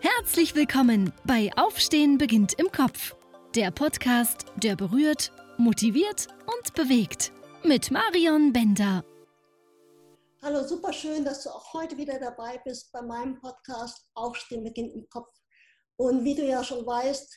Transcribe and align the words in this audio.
Herzlich 0.00 0.54
willkommen 0.54 1.12
bei 1.24 1.50
Aufstehen 1.56 2.18
beginnt 2.18 2.52
im 2.52 2.70
Kopf. 2.70 3.16
Der 3.56 3.72
Podcast, 3.72 4.44
der 4.54 4.76
berührt, 4.76 5.32
motiviert 5.56 6.28
und 6.46 6.72
bewegt. 6.74 7.32
Mit 7.64 7.90
Marion 7.90 8.52
Bender. 8.52 9.04
Hallo, 10.40 10.62
super 10.62 10.92
schön, 10.92 11.24
dass 11.24 11.42
du 11.42 11.50
auch 11.50 11.74
heute 11.74 11.96
wieder 11.96 12.20
dabei 12.20 12.60
bist 12.64 12.92
bei 12.92 13.02
meinem 13.02 13.40
Podcast 13.40 14.08
Aufstehen 14.14 14.62
beginnt 14.62 14.94
im 14.94 15.08
Kopf. 15.08 15.34
Und 15.96 16.22
wie 16.22 16.36
du 16.36 16.46
ja 16.46 16.62
schon 16.62 16.86
weißt, 16.86 17.36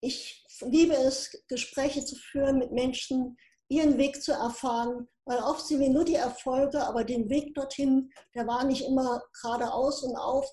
ich 0.00 0.42
liebe 0.62 0.94
es, 0.94 1.44
Gespräche 1.46 2.02
zu 2.02 2.16
führen 2.16 2.56
mit 2.56 2.72
Menschen, 2.72 3.36
ihren 3.68 3.98
Weg 3.98 4.22
zu 4.22 4.32
erfahren, 4.32 5.06
weil 5.26 5.38
oft 5.40 5.66
sehen 5.66 5.80
wir 5.80 5.90
nur 5.90 6.06
die 6.06 6.14
Erfolge, 6.14 6.82
aber 6.82 7.04
den 7.04 7.28
Weg 7.28 7.54
dorthin, 7.54 8.10
der 8.34 8.46
war 8.46 8.64
nicht 8.64 8.86
immer 8.86 9.22
geradeaus 9.42 10.02
und 10.02 10.16
auf, 10.16 10.50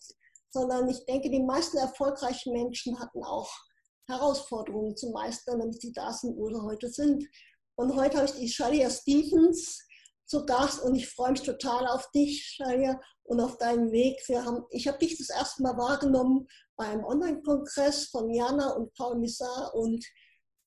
sondern 0.58 0.89
ich 0.89 1.05
denke, 1.05 1.29
die 1.29 1.43
meisten 1.43 1.78
erfolgreichen 1.78 2.52
Menschen 2.54 3.00
hatten 3.00 3.24
auch 3.24 3.50
Herausforderungen 4.07 4.96
zu 4.96 5.11
meistern, 5.11 5.60
damit 5.60 5.82
sie 5.82 5.92
da 5.92 6.11
sind, 6.11 6.38
wo 6.38 6.50
sie 6.50 6.61
heute 6.61 6.89
sind. 6.89 7.24
Und 7.75 7.96
heute 7.96 8.18
habe 8.18 8.25
ich 8.25 8.33
die 8.33 8.50
Shalia 8.50 8.89
Stevens 8.89 9.86
zu 10.25 10.46
Gast 10.46 10.82
und 10.82 10.96
ich 10.96 11.07
freue 11.07 11.32
mich 11.32 11.43
total 11.43 11.88
auf 11.88 12.10
dich, 12.11 12.56
Shalia, 12.56 13.00
und 13.24 13.39
auf 13.39 13.57
deinen 13.57 13.92
Weg. 13.92 14.20
Wir 14.28 14.43
haben, 14.43 14.64
ich 14.71 14.88
habe 14.88 14.97
dich 14.97 15.18
das 15.18 15.30
erste 15.30 15.61
Mal 15.61 15.78
wahrgenommen 15.78 16.47
beim 16.75 17.04
Online-Kongress 17.04 18.08
von 18.08 18.30
Jana 18.33 18.71
und 18.71 18.94
Paul 18.94 19.19
Missar 19.19 19.75
und 19.75 20.04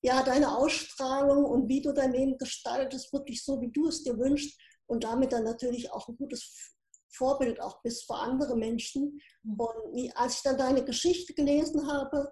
ja, 0.03 0.23
deine 0.23 0.57
Ausstrahlung 0.57 1.45
und 1.45 1.69
wie 1.69 1.83
du 1.83 1.93
dein 1.93 2.13
Leben 2.13 2.39
gestaltest, 2.39 3.13
wirklich 3.13 3.45
so, 3.45 3.61
wie 3.61 3.71
du 3.71 3.89
es 3.89 4.03
dir 4.03 4.19
wünschst 4.19 4.59
und 4.87 5.05
damit 5.05 5.33
dann 5.33 5.45
natürlich 5.45 5.91
auch 5.93 6.09
ein 6.09 6.17
gutes 6.17 6.75
Vorbild 7.13 7.61
auch 7.61 7.83
bist 7.83 8.07
für 8.07 8.15
andere 8.15 8.57
Menschen. 8.57 9.21
Mhm. 9.43 9.61
Und 9.61 10.17
als 10.17 10.37
ich 10.37 10.43
dann 10.43 10.59
deine 10.59 10.85
Geschichte 10.85 11.35
gelesen 11.35 11.87
habe, 11.87 12.31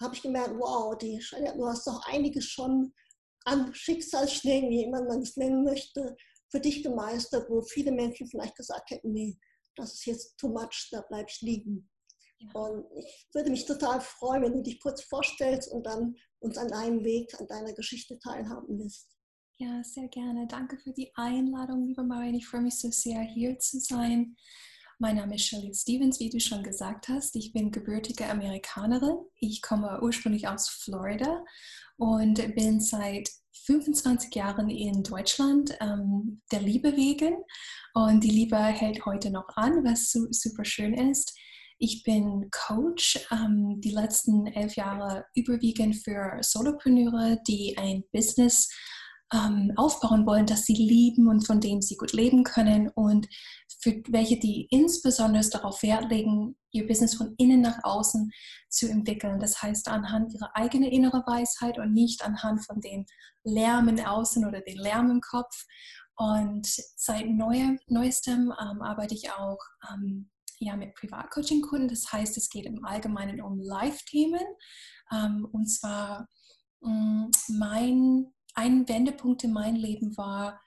habe 0.00 0.14
ich 0.14 0.22
gemerkt, 0.22 0.54
wow, 0.58 0.96
die, 0.98 1.20
du 1.56 1.66
hast 1.66 1.86
doch 1.86 2.00
einiges 2.06 2.46
schon 2.46 2.92
an 3.44 3.74
Schicksalsschlägen, 3.74 4.70
wie 4.70 4.84
immer 4.84 5.04
man 5.04 5.22
es 5.22 5.36
nennen 5.36 5.64
möchte, 5.64 6.16
für 6.50 6.60
dich 6.60 6.82
gemeistert, 6.82 7.48
wo 7.50 7.62
viele 7.62 7.92
Menschen 7.92 8.28
vielleicht 8.28 8.56
gesagt 8.56 8.90
hätten, 8.90 9.12
nee, 9.12 9.38
das 9.76 9.94
ist 9.94 10.06
jetzt 10.06 10.36
too 10.38 10.48
much, 10.48 10.88
da 10.90 11.04
bleib 11.08 11.28
ich 11.28 11.40
liegen. 11.40 11.90
Ja. 12.38 12.60
Und 12.60 12.86
ich 12.96 13.28
würde 13.32 13.50
mich 13.50 13.64
total 13.64 14.00
freuen, 14.00 14.42
wenn 14.42 14.52
du 14.54 14.62
dich 14.62 14.80
kurz 14.80 15.02
vorstellst 15.02 15.70
und 15.70 15.84
dann 15.84 16.16
uns 16.40 16.56
an 16.58 16.68
deinem 16.68 17.04
Weg, 17.04 17.34
an 17.40 17.46
deiner 17.46 17.72
Geschichte 17.72 18.18
teilhaben 18.18 18.78
lässt. 18.78 19.13
Ja, 19.58 19.84
sehr 19.84 20.08
gerne. 20.08 20.48
Danke 20.48 20.76
für 20.78 20.92
die 20.92 21.12
Einladung, 21.14 21.86
liebe 21.86 22.02
Marianne. 22.02 22.38
Ich 22.38 22.48
freue 22.48 22.62
mich 22.62 22.76
so 22.76 22.90
sehr, 22.90 23.20
hier 23.20 23.56
zu 23.60 23.78
sein. 23.78 24.34
Mein 24.98 25.14
Name 25.14 25.36
ist 25.36 25.46
Shirley 25.46 25.72
Stevens, 25.72 26.18
wie 26.18 26.28
du 26.28 26.40
schon 26.40 26.64
gesagt 26.64 27.06
hast. 27.06 27.36
Ich 27.36 27.52
bin 27.52 27.70
gebürtige 27.70 28.28
Amerikanerin. 28.28 29.16
Ich 29.38 29.62
komme 29.62 30.00
ursprünglich 30.02 30.48
aus 30.48 30.68
Florida 30.68 31.44
und 31.98 32.34
bin 32.56 32.80
seit 32.80 33.30
25 33.66 34.34
Jahren 34.34 34.68
in 34.70 35.04
Deutschland 35.04 35.76
ähm, 35.80 36.42
der 36.50 36.60
Liebe 36.60 36.96
wegen. 36.96 37.36
Und 37.94 38.24
die 38.24 38.30
Liebe 38.30 38.56
hält 38.56 39.06
heute 39.06 39.30
noch 39.30 39.46
an, 39.54 39.84
was 39.84 40.10
super 40.10 40.64
schön 40.64 40.94
ist. 40.94 41.32
Ich 41.78 42.02
bin 42.02 42.50
Coach, 42.50 43.24
ähm, 43.30 43.80
die 43.80 43.92
letzten 43.92 44.48
elf 44.48 44.74
Jahre 44.74 45.26
überwiegend 45.36 45.94
für 45.94 46.38
Solopreneure, 46.40 47.38
die 47.46 47.78
ein 47.78 48.02
Business 48.12 48.68
ähm, 49.34 49.72
aufbauen 49.76 50.26
wollen, 50.26 50.46
das 50.46 50.64
sie 50.64 50.74
lieben 50.74 51.28
und 51.28 51.46
von 51.46 51.60
dem 51.60 51.82
sie 51.82 51.96
gut 51.96 52.12
leben 52.12 52.44
können 52.44 52.88
und 52.88 53.26
für 53.80 54.02
welche 54.08 54.38
die 54.38 54.66
insbesondere 54.70 55.46
darauf 55.50 55.82
Wert 55.82 56.10
legen, 56.10 56.56
ihr 56.70 56.86
Business 56.86 57.14
von 57.14 57.34
innen 57.36 57.60
nach 57.60 57.78
außen 57.82 58.30
zu 58.68 58.88
entwickeln. 58.88 59.40
Das 59.40 59.60
heißt 59.60 59.88
anhand 59.88 60.32
ihrer 60.32 60.54
eigenen 60.54 60.90
inneren 60.90 61.22
Weisheit 61.26 61.78
und 61.78 61.92
nicht 61.92 62.24
anhand 62.24 62.64
von 62.64 62.80
den 62.80 63.06
Lärm 63.42 63.88
im 63.88 63.98
Außen 63.98 64.46
oder 64.46 64.60
den 64.60 64.78
Lärm 64.78 65.10
im 65.10 65.20
Kopf. 65.20 65.64
Und 66.16 66.66
seit 66.96 67.26
neuestem 67.28 68.52
ähm, 68.60 68.82
arbeite 68.82 69.14
ich 69.14 69.32
auch 69.32 69.58
ähm, 69.92 70.30
ja, 70.60 70.76
mit 70.76 70.94
Privatcoaching-Kunden. 70.94 71.88
Das 71.88 72.12
heißt, 72.12 72.36
es 72.36 72.48
geht 72.48 72.66
im 72.66 72.84
Allgemeinen 72.84 73.42
um 73.42 73.58
Live-Themen. 73.58 74.44
Ähm, 75.12 75.46
und 75.50 75.66
zwar 75.66 76.28
mh, 76.80 76.90
mm, 76.90 77.30
mein 77.58 78.33
ein 78.54 78.88
Wendepunkt 78.88 79.44
in 79.44 79.52
meinem 79.52 79.76
Leben 79.76 80.16
war, 80.16 80.60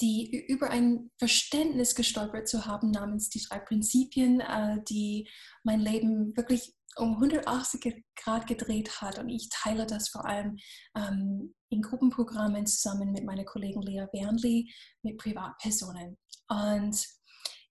die 0.00 0.44
über 0.48 0.70
ein 0.70 1.10
Verständnis 1.18 1.94
gestolpert 1.94 2.48
zu 2.48 2.66
haben 2.66 2.90
namens 2.90 3.30
die 3.30 3.42
drei 3.42 3.58
Prinzipien, 3.58 4.40
äh, 4.40 4.82
die 4.88 5.28
mein 5.64 5.80
Leben 5.80 6.36
wirklich 6.36 6.74
um 6.96 7.14
180 7.14 8.04
Grad 8.16 8.46
gedreht 8.46 9.00
hat. 9.00 9.18
Und 9.18 9.28
ich 9.28 9.48
teile 9.50 9.86
das 9.86 10.08
vor 10.08 10.24
allem 10.24 10.56
ähm, 10.96 11.54
in 11.70 11.82
Gruppenprogrammen 11.82 12.66
zusammen 12.66 13.12
mit 13.12 13.24
meiner 13.24 13.44
Kollegin 13.44 13.82
Lea 13.82 14.06
Bernli, 14.12 14.72
mit 15.02 15.18
Privatpersonen. 15.18 16.16
Und 16.48 17.06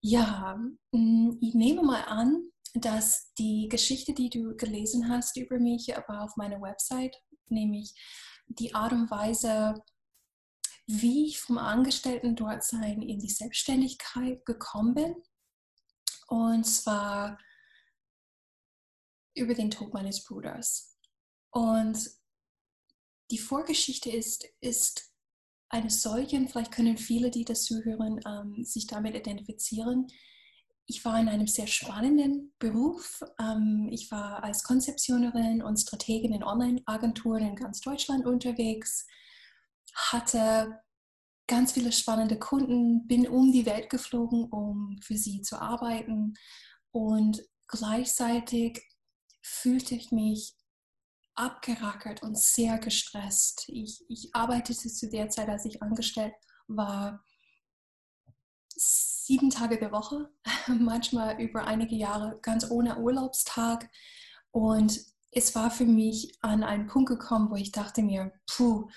ja, 0.02 0.58
mm, 0.92 1.38
ich 1.42 1.54
nehme 1.56 1.84
mal 1.84 2.04
an, 2.04 2.50
dass 2.74 3.34
die 3.38 3.68
Geschichte, 3.70 4.14
die 4.14 4.30
du 4.30 4.56
gelesen 4.56 5.10
hast 5.10 5.38
über 5.38 5.60
mich, 5.60 5.88
war 6.08 6.24
auf 6.24 6.36
meiner 6.36 6.62
Website, 6.62 7.16
nämlich 7.50 7.94
die 8.48 8.74
Art 8.74 8.94
und 8.94 9.12
Weise, 9.12 9.84
wie 10.86 11.28
ich 11.28 11.40
vom 11.40 11.58
Angestellten 11.58 12.36
dort 12.36 12.64
sein 12.64 13.02
in 13.02 13.20
die 13.20 13.30
Selbstständigkeit 13.30 14.46
gekommen 14.46 14.94
bin. 14.94 15.16
Und 16.28 16.66
zwar 16.66 17.38
über 19.36 19.54
den 19.54 19.70
Tod 19.70 19.94
meines 19.94 20.24
Bruders. 20.24 20.98
Und 21.52 22.10
die 23.32 23.38
Vorgeschichte 23.38 24.10
ist, 24.10 24.46
ist 24.62 25.14
eine 25.70 25.90
solche, 25.90 26.48
vielleicht 26.48 26.72
können 26.72 26.98
viele, 26.98 27.30
die 27.30 27.44
das 27.44 27.66
zuhören, 27.66 28.22
ähm, 28.26 28.64
sich 28.64 28.88
damit 28.88 29.16
identifizieren 29.16 30.08
ich 30.88 31.04
war 31.04 31.20
in 31.20 31.28
einem 31.28 31.48
sehr 31.48 31.68
spannenden 31.68 32.54
Beruf. 32.60 33.22
Ähm, 33.40 33.90
ich 33.92 34.10
war 34.10 34.44
als 34.44 34.64
Konzeptionerin 34.64 35.62
und 35.62 35.78
Strategin 35.78 36.34
in 36.34 36.44
Online-Agenturen 36.44 37.44
in 37.44 37.56
ganz 37.56 37.82
Deutschland 37.82 38.26
unterwegs, 38.26 39.06
hatte 39.94 40.80
ganz 41.46 41.74
viele 41.74 41.92
spannende 41.92 42.40
Kunden, 42.40 43.06
bin 43.08 43.28
um 43.28 43.52
die 43.52 43.66
Welt 43.66 43.90
geflogen, 43.90 44.46
um 44.46 44.98
für 45.02 45.18
sie 45.18 45.42
zu 45.42 45.62
arbeiten 45.62 46.34
und 46.92 47.42
gleichzeitig 47.68 48.82
fühlte 49.42 49.96
ich 49.96 50.12
mich 50.12 50.56
abgerackert 51.36 52.24
und 52.24 52.38
sehr 52.38 52.80
gestresst. 52.80 53.66
Ich, 53.68 54.04
ich 54.10 54.30
arbeitete 54.34 54.90
zu 54.90 55.10
der 55.10 55.30
Zeit, 55.30 55.50
als 55.50 55.66
ich 55.66 55.82
angestellt 55.82 56.34
war, 56.68 57.24
sieben 59.28 59.50
Tage 59.50 59.78
der 59.78 59.92
Woche, 59.92 60.30
manchmal 60.68 61.40
über 61.40 61.66
einige 61.66 61.96
Jahre 61.96 62.40
ganz 62.42 62.72
ohne 62.72 62.98
Urlaubstag. 62.98 63.90
Und 64.52 65.00
es 65.32 65.54
war 65.54 65.70
für 65.70 65.86
mich 65.86 66.38
an 66.42 66.64
einen 66.64 66.88
Punkt 66.88 67.10
gekommen, 67.10 67.52
wo 67.52 67.56
ich 67.56 67.72
dachte 67.74 68.02
mir, 68.02 68.32
puh, 68.50 68.88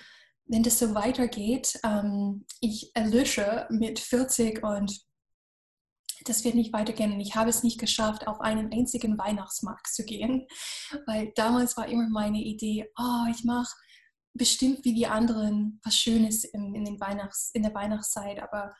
wenn 0.45 0.63
das 0.63 0.79
so 0.79 0.95
weitergeht, 0.95 1.79
ähm, 1.83 2.45
ich 2.61 2.95
erlösche 2.95 3.67
mit 3.69 3.99
40 3.99 4.63
und 4.63 5.01
das 6.25 6.43
wird 6.45 6.55
nicht 6.55 6.71
weitergehen. 6.71 7.13
Und 7.13 7.19
ich 7.19 7.35
habe 7.35 7.49
es 7.49 7.63
nicht 7.63 7.79
geschafft, 7.79 8.27
auf 8.27 8.39
einen 8.41 8.71
einzigen 8.71 9.17
Weihnachtsmarkt 9.17 9.87
zu 9.87 10.05
gehen, 10.05 10.47
weil 11.07 11.31
damals 11.35 11.75
war 11.75 11.87
immer 11.87 12.07
meine 12.09 12.41
Idee, 12.41 12.89
oh, 12.97 13.25
ich 13.29 13.43
mache 13.43 13.75
bestimmt 14.33 14.85
wie 14.85 14.93
die 14.93 15.07
anderen 15.07 15.81
was 15.83 15.95
Schönes 15.95 16.45
in, 16.45 16.73
in, 16.73 16.85
den 16.85 17.01
Weihnachts-, 17.01 17.51
in 17.53 17.63
der 17.63 17.73
Weihnachtszeit, 17.73 18.41
aber 18.41 18.73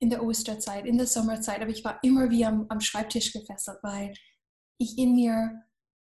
in 0.00 0.10
der 0.10 0.22
Osterzeit, 0.22 0.86
in 0.86 0.98
der 0.98 1.06
Sommerzeit, 1.06 1.60
aber 1.60 1.70
ich 1.70 1.84
war 1.84 1.98
immer 2.02 2.30
wie 2.30 2.44
am, 2.44 2.66
am 2.68 2.80
Schreibtisch 2.80 3.32
gefesselt, 3.32 3.78
weil 3.82 4.14
ich 4.78 4.96
in 4.96 5.14
mir 5.14 5.62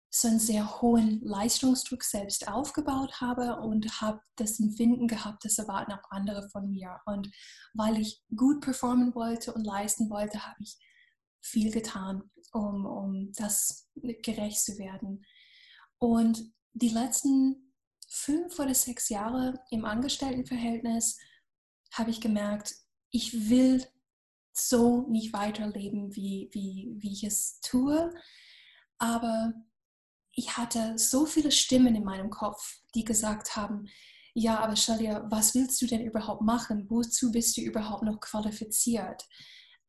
so 0.09 0.29
einen 0.29 0.39
sehr 0.39 0.81
hohen 0.81 1.21
Leistungsdruck 1.21 2.03
selbst 2.03 2.47
aufgebaut 2.47 3.19
habe 3.19 3.57
und 3.59 4.01
habe 4.01 4.21
das 4.37 4.59
Empfinden 4.59 5.07
gehabt, 5.07 5.43
das 5.43 5.57
erwarten 5.57 5.91
auch 5.91 6.09
andere 6.09 6.49
von 6.49 6.69
mir. 6.69 7.01
Und 7.05 7.29
weil 7.73 7.99
ich 7.99 8.21
gut 8.35 8.61
performen 8.61 9.13
wollte 9.13 9.53
und 9.53 9.65
leisten 9.65 10.09
wollte, 10.09 10.45
habe 10.45 10.61
ich 10.61 10.77
viel 11.41 11.71
getan, 11.71 12.23
um, 12.53 12.85
um 12.85 13.31
das 13.33 13.89
gerecht 14.23 14.61
zu 14.61 14.77
werden. 14.77 15.25
Und 15.97 16.41
die 16.73 16.89
letzten 16.89 17.73
fünf 18.07 18.57
oder 18.59 18.73
sechs 18.73 19.09
Jahre 19.09 19.59
im 19.69 19.83
Angestelltenverhältnis 19.83 21.19
habe 21.91 22.11
ich 22.11 22.21
gemerkt, 22.21 22.73
ich 23.15 23.49
will 23.49 23.81
so 24.51 25.07
nicht 25.07 25.31
weiterleben, 25.31 26.13
wie, 26.15 26.49
wie, 26.51 26.93
wie 26.97 27.13
ich 27.13 27.23
es 27.23 27.61
tue. 27.61 28.13
Aber 28.97 29.53
ich 30.33 30.57
hatte 30.57 30.97
so 30.97 31.25
viele 31.25 31.51
Stimmen 31.51 31.95
in 31.95 32.03
meinem 32.03 32.29
Kopf, 32.29 32.81
die 32.93 33.05
gesagt 33.05 33.55
haben, 33.55 33.87
ja, 34.33 34.59
aber 34.59 34.75
Shalia, 34.75 35.25
was 35.31 35.55
willst 35.55 35.81
du 35.81 35.87
denn 35.87 36.05
überhaupt 36.05 36.41
machen? 36.41 36.89
Wozu 36.89 37.31
bist 37.31 37.55
du 37.55 37.61
überhaupt 37.61 38.03
noch 38.03 38.19
qualifiziert? 38.19 39.23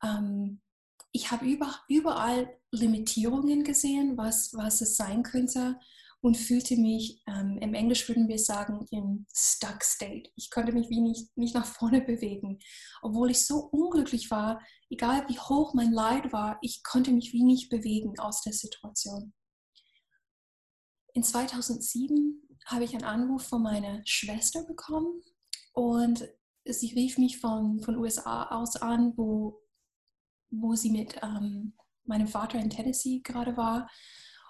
Ähm, 0.04 0.60
ich 1.10 1.32
habe 1.32 1.46
über, 1.46 1.74
überall 1.88 2.56
Limitierungen 2.70 3.64
gesehen, 3.64 4.16
was, 4.16 4.54
was 4.54 4.80
es 4.82 4.96
sein 4.96 5.24
könnte 5.24 5.80
und 6.20 6.36
fühlte 6.36 6.76
mich, 6.76 7.22
ähm, 7.26 7.58
im 7.60 7.74
Englisch 7.74 8.08
würden 8.08 8.28
wir 8.28 8.38
sagen, 8.38 8.86
im 8.90 9.26
Stuck 9.32 9.82
State. 9.82 10.30
Ich 10.34 10.50
konnte 10.50 10.72
mich 10.72 10.88
wie 10.88 11.00
nicht, 11.00 11.36
nicht 11.36 11.54
nach 11.54 11.66
vorne 11.66 12.00
bewegen. 12.00 12.58
Obwohl 13.02 13.30
ich 13.30 13.46
so 13.46 13.58
unglücklich 13.58 14.30
war, 14.30 14.60
egal 14.90 15.28
wie 15.28 15.38
hoch 15.38 15.74
mein 15.74 15.92
Leid 15.92 16.32
war, 16.32 16.58
ich 16.62 16.82
konnte 16.82 17.12
mich 17.12 17.32
wie 17.32 17.44
nicht 17.44 17.68
bewegen 17.68 18.18
aus 18.18 18.42
der 18.42 18.52
Situation. 18.52 19.34
In 21.14 21.22
2007 21.22 22.42
habe 22.66 22.84
ich 22.84 22.94
einen 22.94 23.04
Anruf 23.04 23.44
von 23.46 23.62
meiner 23.62 24.02
Schwester 24.04 24.64
bekommen 24.64 25.22
und 25.72 26.28
sie 26.64 26.92
rief 26.94 27.18
mich 27.18 27.38
von, 27.38 27.80
von 27.80 27.96
USA 27.96 28.48
aus 28.50 28.76
an, 28.76 29.12
wo, 29.16 29.62
wo 30.50 30.74
sie 30.74 30.90
mit 30.90 31.16
ähm, 31.22 31.74
meinem 32.04 32.26
Vater 32.26 32.58
in 32.58 32.70
Tennessee 32.70 33.20
gerade 33.22 33.56
war 33.56 33.88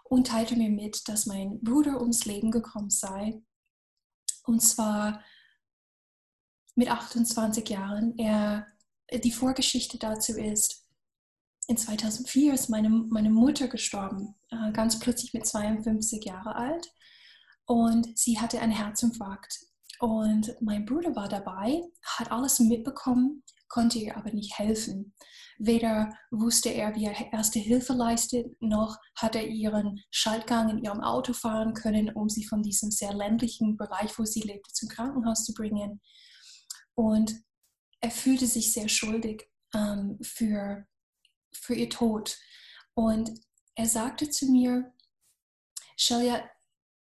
und 0.08 0.28
teilte 0.28 0.56
mir 0.56 0.70
mit, 0.70 1.08
dass 1.08 1.26
mein 1.26 1.60
Bruder 1.60 2.00
ums 2.00 2.24
Leben 2.24 2.50
gekommen 2.50 2.90
sei. 2.90 3.42
Und 4.44 4.60
zwar 4.60 5.22
mit 6.74 6.88
28 6.88 7.68
Jahren. 7.68 8.16
Er, 8.18 8.66
die 9.12 9.32
Vorgeschichte 9.32 9.98
dazu 9.98 10.32
ist, 10.32 10.86
in 11.68 11.76
2004 11.76 12.54
ist 12.54 12.70
meine, 12.70 12.88
meine 12.88 13.30
Mutter 13.30 13.66
gestorben, 13.66 14.36
äh, 14.50 14.70
ganz 14.72 15.00
plötzlich 15.00 15.34
mit 15.34 15.46
52 15.46 16.24
Jahren 16.24 16.52
alt. 16.52 16.92
Und 17.64 18.16
sie 18.16 18.38
hatte 18.38 18.60
einen 18.60 18.72
Herzinfarkt. 18.72 19.65
Und 20.00 20.54
mein 20.60 20.84
Bruder 20.84 21.14
war 21.16 21.28
dabei, 21.28 21.82
hat 22.02 22.30
alles 22.30 22.60
mitbekommen, 22.60 23.42
konnte 23.68 23.98
ihr 23.98 24.16
aber 24.16 24.32
nicht 24.32 24.58
helfen. 24.58 25.14
Weder 25.58 26.14
wusste 26.30 26.68
er, 26.68 26.94
wie 26.94 27.06
er 27.06 27.32
erste 27.32 27.58
Hilfe 27.58 27.94
leistet, 27.94 28.60
noch 28.60 28.98
hat 29.16 29.34
er 29.34 29.46
ihren 29.46 30.02
Schaltgang 30.10 30.68
in 30.68 30.84
ihrem 30.84 31.00
Auto 31.00 31.32
fahren 31.32 31.72
können, 31.72 32.10
um 32.10 32.28
sie 32.28 32.44
von 32.44 32.62
diesem 32.62 32.90
sehr 32.90 33.14
ländlichen 33.14 33.76
Bereich, 33.76 34.18
wo 34.18 34.24
sie 34.24 34.42
lebte, 34.42 34.70
zum 34.72 34.88
Krankenhaus 34.88 35.44
zu 35.44 35.54
bringen. 35.54 36.02
Und 36.94 37.34
er 38.00 38.10
fühlte 38.10 38.46
sich 38.46 38.72
sehr 38.72 38.88
schuldig 38.88 39.48
ähm, 39.74 40.18
für, 40.22 40.86
für 41.52 41.74
ihr 41.74 41.88
Tod. 41.88 42.38
Und 42.94 43.32
er 43.74 43.86
sagte 43.86 44.28
zu 44.28 44.46
mir, 44.50 44.92
Shelia, 45.96 46.48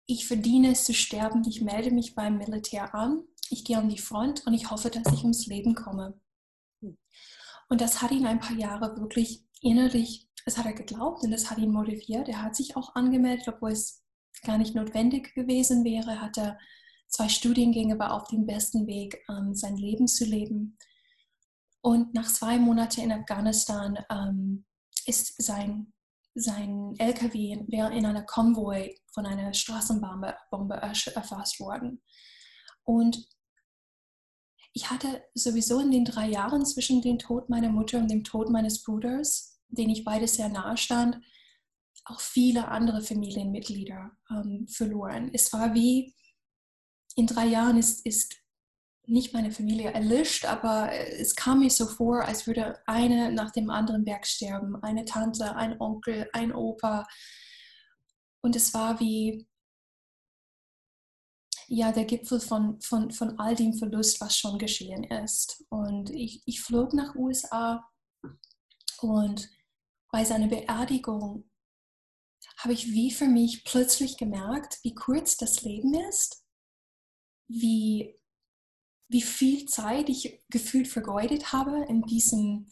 ich 0.07 0.28
verdiene 0.28 0.72
es 0.72 0.86
zu 0.86 0.94
sterben, 0.94 1.44
ich 1.48 1.62
melde 1.62 1.92
mich 1.92 2.16
beim 2.16 2.38
Militär 2.38 2.94
an, 2.94 3.24
ich 3.50 3.63
gehe 3.63 3.78
an 3.78 3.90
die 3.90 3.98
Front 3.98 4.46
und 4.46 4.54
ich 4.54 4.69
hoffe, 4.69 4.90
dass 4.90 5.12
ich 5.13 5.22
ums 5.22 5.48
Leben 5.48 5.75
komme. 5.75 6.19
Und 7.68 7.81
das 7.81 8.02
hat 8.02 8.12
ihn 8.12 8.25
ein 8.25 8.40
paar 8.40 8.56
Jahre 8.56 8.96
wirklich 8.98 9.44
innerlich, 9.62 10.28
das 10.46 10.57
hat 10.57 10.68
er 10.68 10.74
geglaubt 10.74 11.24
und 11.24 11.31
das 11.31 11.50
hat 11.50 11.57
ihn 11.57 11.72
motiviert. 11.72 12.30
Er 12.30 12.44
hat 12.44 12.56
sich 12.56 12.75
auch 12.78 12.94
angemeldet, 12.96 13.48
obwohl 13.48 13.72
es 13.72 14.04
gar 14.44 14.60
nicht 14.60 14.75
notwendig 14.75 15.34
gewesen 15.34 15.84
wäre, 15.84 16.22
hat 16.22 16.38
er 16.38 16.60
zwei 17.08 17.30
Studiengänge, 17.30 17.98
war 17.98 18.13
auf 18.13 18.28
dem 18.28 18.46
besten 18.46 18.86
Weg, 18.86 19.24
ähm, 19.30 19.56
sein 19.56 19.78
Leben 19.78 20.08
zu 20.08 20.25
leben. 20.25 20.78
Und 21.81 22.13
nach 22.13 22.31
zwei 22.31 22.60
Monaten 22.60 23.01
in 23.01 23.12
Afghanistan 23.12 23.98
ähm, 24.12 24.66
ist 25.06 25.42
sein, 25.42 25.94
sein 26.36 26.94
LKW 26.98 27.54
in 27.54 28.06
einer 28.06 28.24
Konvoi 28.24 28.96
von 29.14 29.26
einer 29.26 29.54
Straßenbombe 29.54 30.36
Bombe 30.52 30.76
erfasst 30.76 31.60
worden. 31.60 32.04
Und 32.84 33.28
ich 34.74 34.90
hatte 34.90 35.24
sowieso 35.34 35.80
in 35.80 35.92
den 35.92 36.04
drei 36.04 36.28
Jahren 36.28 36.66
zwischen 36.66 37.02
dem 37.02 37.18
Tod 37.18 37.50
meiner 37.50 37.70
Mutter 37.70 37.98
und 37.98 38.12
dem 38.12 38.26
Tod 38.26 38.50
meines 38.50 38.84
Bruders, 38.84 39.62
den 39.70 39.90
ich 39.90 40.04
beide 40.04 40.28
sehr 40.28 40.50
nahe 40.50 40.76
stand, 40.76 41.18
auch 42.04 42.20
viele 42.20 42.68
andere 42.68 43.02
Familienmitglieder 43.02 44.12
ähm, 44.30 44.68
verloren. 44.68 45.32
Es 45.34 45.52
war 45.54 45.74
wie, 45.74 46.14
in 47.16 47.26
drei 47.26 47.46
Jahren 47.46 47.78
ist, 47.78 48.06
ist 48.06 48.36
nicht 49.07 49.34
meine 49.34 49.52
Familie 49.52 49.92
erlischt, 49.92 50.46
aber 50.46 50.92
es 50.92 51.36
kam 51.36 51.60
mir 51.60 51.69
so 51.69 51.86
vor, 51.86 52.24
als 52.24 52.48
würde 52.48 52.80
eine 52.86 53.31
nach 53.31 53.52
dem 53.52 53.69
anderen 53.69 54.04
Berg 54.06 54.25
sterben. 54.25 54.75
Eine 54.84 55.06
Tante, 55.06 55.56
ein 55.56 55.80
Onkel, 55.80 56.30
ein 56.34 56.54
Opa. 56.54 57.06
Und 58.42 58.56
es 58.56 58.74
war 58.74 59.00
wie, 59.00 59.48
ja 61.68 61.92
der 61.92 62.06
Gipfel 62.06 62.40
von, 62.40 62.80
von, 62.81 63.12
von 63.12 63.40
all 63.40 63.56
dem 63.56 63.74
Verlust, 63.74 64.22
was 64.22 64.38
schon 64.38 64.60
geschehen 64.60 65.04
ist. 65.04 65.63
Und 65.69 66.10
ich, 66.10 66.42
ich 66.46 66.62
flog 66.62 66.94
nach 66.94 67.16
USA 67.16 67.88
und 69.00 69.50
bei 70.12 70.24
seiner 70.24 70.48
Beerdigung 70.48 71.50
habe 72.58 72.74
ich 72.74 72.92
wie 72.92 73.12
für 73.12 73.28
mich 73.28 73.63
plötzlich 73.63 74.18
gemerkt, 74.18 74.80
wie 74.84 74.96
kurz 74.96 75.36
das 75.38 75.62
Leben 75.63 75.94
ist, 75.94 76.46
wie, 77.48 78.18
wie 79.07 79.22
viel 79.22 79.66
Zeit 79.68 80.10
ich 80.10 80.42
gefühlt 80.50 80.88
vergeudet 80.88 81.52
habe 81.52 81.86
in 81.88 82.02
diesem 82.04 82.68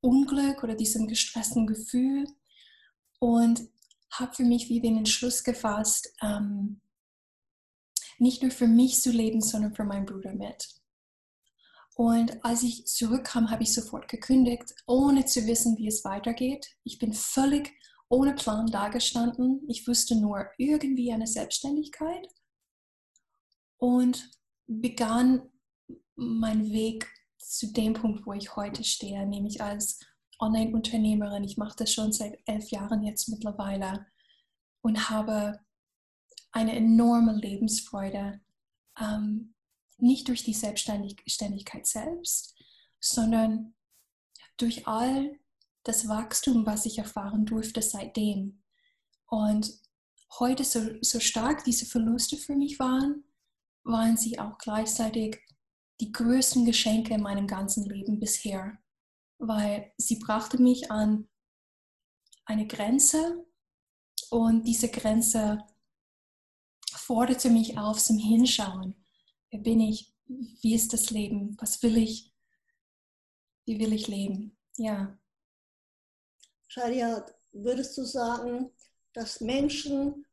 Unglück 0.00 0.62
oder 0.62 0.74
diesem 0.74 1.06
gestressten 1.06 1.66
Gefühl 1.66 2.26
und 3.18 3.68
habe 4.10 4.34
für 4.34 4.44
mich 4.44 4.68
wie 4.68 4.80
den 4.80 4.96
Entschluss 4.96 5.44
gefasst, 5.44 6.12
ähm, 6.22 6.80
nicht 8.18 8.42
nur 8.42 8.50
für 8.50 8.66
mich 8.66 9.00
zu 9.00 9.10
leben, 9.10 9.40
sondern 9.40 9.74
für 9.74 9.84
meinen 9.84 10.06
Bruder 10.06 10.32
mit. 10.32 10.68
Und 11.94 12.44
als 12.44 12.62
ich 12.62 12.86
zurückkam, 12.86 13.50
habe 13.50 13.62
ich 13.62 13.72
sofort 13.72 14.08
gekündigt, 14.08 14.74
ohne 14.86 15.24
zu 15.24 15.46
wissen, 15.46 15.76
wie 15.78 15.88
es 15.88 16.04
weitergeht. 16.04 16.76
Ich 16.84 16.98
bin 16.98 17.12
völlig 17.12 17.72
ohne 18.08 18.34
Plan 18.34 18.66
dagestanden. 18.66 19.64
Ich 19.68 19.88
wusste 19.88 20.14
nur 20.14 20.46
irgendwie 20.58 21.12
eine 21.12 21.26
Selbstständigkeit 21.26 22.28
und 23.78 24.30
begann 24.66 25.50
meinen 26.16 26.72
Weg 26.72 27.06
zu 27.38 27.72
dem 27.72 27.92
Punkt, 27.92 28.26
wo 28.26 28.32
ich 28.32 28.56
heute 28.56 28.82
stehe, 28.84 29.26
nämlich 29.26 29.62
als 29.62 30.00
Online-Unternehmerin. 30.40 31.44
Ich 31.44 31.56
mache 31.56 31.76
das 31.76 31.92
schon 31.92 32.12
seit 32.12 32.38
elf 32.46 32.70
Jahren 32.70 33.02
jetzt 33.02 33.28
mittlerweile 33.28 34.06
und 34.82 35.10
habe 35.10 35.60
eine 36.52 36.74
enorme 36.74 37.34
Lebensfreude, 37.34 38.40
ähm, 39.00 39.54
nicht 39.98 40.28
durch 40.28 40.42
die 40.44 40.54
Selbstständigkeit 40.54 41.86
selbst, 41.86 42.54
sondern 43.00 43.74
durch 44.56 44.86
all 44.86 45.38
das 45.84 46.08
Wachstum, 46.08 46.66
was 46.66 46.86
ich 46.86 46.98
erfahren 46.98 47.46
durfte 47.46 47.82
seitdem. 47.82 48.62
Und 49.26 49.70
heute, 50.38 50.64
so, 50.64 50.80
so 51.00 51.20
stark 51.20 51.64
diese 51.64 51.86
Verluste 51.86 52.36
für 52.36 52.56
mich 52.56 52.78
waren, 52.78 53.24
waren 53.84 54.16
sie 54.16 54.38
auch 54.38 54.58
gleichzeitig 54.58 55.38
die 56.00 56.12
größten 56.12 56.64
Geschenke 56.64 57.14
in 57.14 57.22
meinem 57.22 57.46
ganzen 57.46 57.84
Leben 57.84 58.20
bisher, 58.20 58.78
weil 59.38 59.92
sie 59.96 60.16
brachte 60.16 60.60
mich 60.60 60.90
an 60.90 61.28
eine 62.44 62.66
Grenze 62.66 63.46
und 64.30 64.64
diese 64.64 64.88
Grenze 64.88 65.64
forderte 66.90 67.50
mich 67.50 67.78
auf 67.78 68.02
zum 68.02 68.18
Hinschauen. 68.18 69.06
Wer 69.50 69.60
bin 69.60 69.80
ich? 69.80 70.12
Wie 70.26 70.74
ist 70.74 70.92
das 70.92 71.10
Leben? 71.10 71.56
Was 71.60 71.82
will 71.82 71.96
ich? 71.96 72.32
Wie 73.64 73.78
will 73.78 73.92
ich 73.92 74.08
leben? 74.08 74.56
Ja. 74.76 75.18
Shadia, 76.68 77.24
würdest 77.52 77.96
du 77.96 78.04
sagen, 78.04 78.70
dass 79.12 79.40
Menschen 79.40 80.26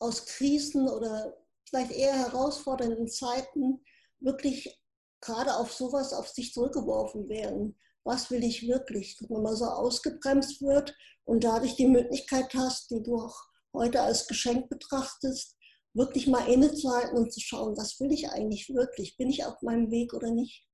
aus 0.00 0.26
Krisen 0.26 0.88
oder 0.88 1.36
vielleicht 1.64 1.92
eher 1.92 2.14
herausfordernden 2.14 3.08
Zeiten 3.08 3.84
wirklich 4.20 4.80
gerade 5.20 5.56
auf 5.56 5.72
sowas 5.72 6.12
auf 6.12 6.28
sich 6.28 6.52
zurückgeworfen 6.52 7.28
werden? 7.28 7.78
Was 8.04 8.30
will 8.30 8.42
ich 8.44 8.66
wirklich? 8.66 9.16
Dass 9.18 9.28
man 9.28 9.42
mal 9.42 9.56
so 9.56 9.66
ausgebremst 9.66 10.62
wird 10.62 10.94
und 11.24 11.44
dadurch 11.44 11.76
die 11.76 11.86
Möglichkeit 11.86 12.52
hast, 12.54 12.90
die 12.90 13.02
du 13.02 13.16
auch 13.20 13.36
heute 13.74 14.00
als 14.00 14.26
Geschenk 14.26 14.68
betrachtest, 14.68 15.56
wirklich 15.94 16.26
mal 16.26 16.46
innezuhalten 16.48 17.16
und 17.16 17.32
zu 17.32 17.40
schauen, 17.40 17.76
was 17.76 17.98
will 18.00 18.12
ich 18.12 18.30
eigentlich 18.30 18.68
wirklich? 18.70 19.16
Bin 19.16 19.28
ich 19.28 19.44
auf 19.44 19.60
meinem 19.62 19.90
Weg 19.90 20.14
oder 20.14 20.30
nicht? 20.30 20.66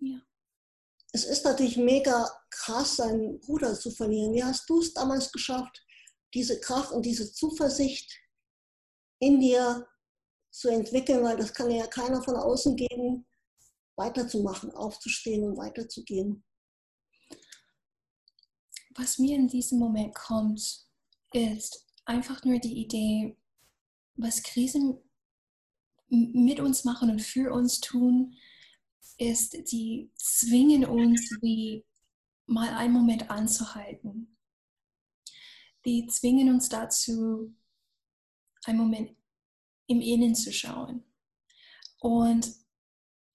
Ja. 0.00 0.20
Es 1.12 1.24
ist 1.24 1.44
natürlich 1.44 1.76
mega 1.76 2.28
krass, 2.50 2.96
seinen 2.96 3.40
Bruder 3.40 3.74
zu 3.74 3.90
verlieren. 3.90 4.34
Wie 4.34 4.44
hast 4.44 4.68
du 4.68 4.80
es 4.80 4.92
damals 4.92 5.32
geschafft, 5.32 5.84
diese 6.34 6.60
Kraft 6.60 6.92
und 6.92 7.06
diese 7.06 7.32
Zuversicht 7.32 8.12
in 9.20 9.40
dir 9.40 9.86
zu 10.50 10.68
entwickeln, 10.68 11.22
weil 11.22 11.36
das 11.36 11.52
kann 11.52 11.70
ja 11.70 11.86
keiner 11.86 12.22
von 12.22 12.36
außen 12.36 12.76
geben, 12.76 13.25
weiterzumachen, 13.96 14.70
aufzustehen 14.72 15.44
und 15.44 15.56
weiterzugehen. 15.56 16.44
Was 18.94 19.18
mir 19.18 19.36
in 19.36 19.48
diesem 19.48 19.78
Moment 19.78 20.14
kommt, 20.14 20.86
ist 21.32 21.86
einfach 22.04 22.44
nur 22.44 22.58
die 22.58 22.78
Idee, 22.78 23.36
was 24.14 24.42
Krisen 24.42 24.98
mit 26.08 26.60
uns 26.60 26.84
machen 26.84 27.10
und 27.10 27.20
für 27.20 27.52
uns 27.52 27.80
tun, 27.80 28.34
ist, 29.18 29.54
die 29.72 30.10
zwingen 30.14 30.84
uns 30.84 31.30
wie 31.40 31.84
mal 32.46 32.68
einen 32.70 32.92
Moment 32.92 33.30
anzuhalten. 33.30 34.36
Die 35.84 36.06
zwingen 36.06 36.50
uns 36.50 36.68
dazu, 36.68 37.54
einen 38.64 38.78
Moment 38.78 39.16
im 39.86 40.00
Innen 40.00 40.34
zu 40.34 40.52
schauen. 40.52 41.04
Und 42.00 42.65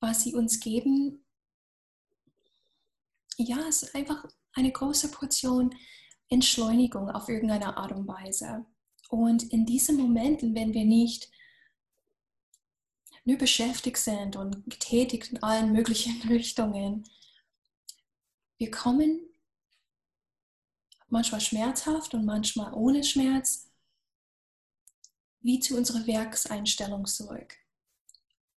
was 0.01 0.23
sie 0.23 0.35
uns 0.35 0.59
geben, 0.59 1.23
ja, 3.37 3.59
es 3.69 3.83
ist 3.83 3.95
einfach 3.95 4.25
eine 4.53 4.71
große 4.71 5.09
Portion 5.11 5.73
Entschleunigung 6.29 7.09
auf 7.09 7.29
irgendeine 7.29 7.77
Art 7.77 7.91
und 7.91 8.07
Weise. 8.07 8.65
Und 9.09 9.43
in 9.51 9.65
diesen 9.65 9.97
Momenten, 9.97 10.55
wenn 10.55 10.73
wir 10.73 10.85
nicht 10.85 11.29
nur 13.25 13.37
beschäftigt 13.37 13.97
sind 13.97 14.35
und 14.35 14.69
getätigt 14.69 15.31
in 15.31 15.43
allen 15.43 15.71
möglichen 15.71 16.21
Richtungen, 16.29 17.03
wir 18.57 18.71
kommen 18.71 19.19
manchmal 21.09 21.41
schmerzhaft 21.41 22.13
und 22.13 22.25
manchmal 22.25 22.73
ohne 22.73 23.03
Schmerz 23.03 23.69
wie 25.41 25.59
zu 25.59 25.75
unserer 25.75 26.05
Werkseinstellung 26.07 27.05
zurück. 27.05 27.60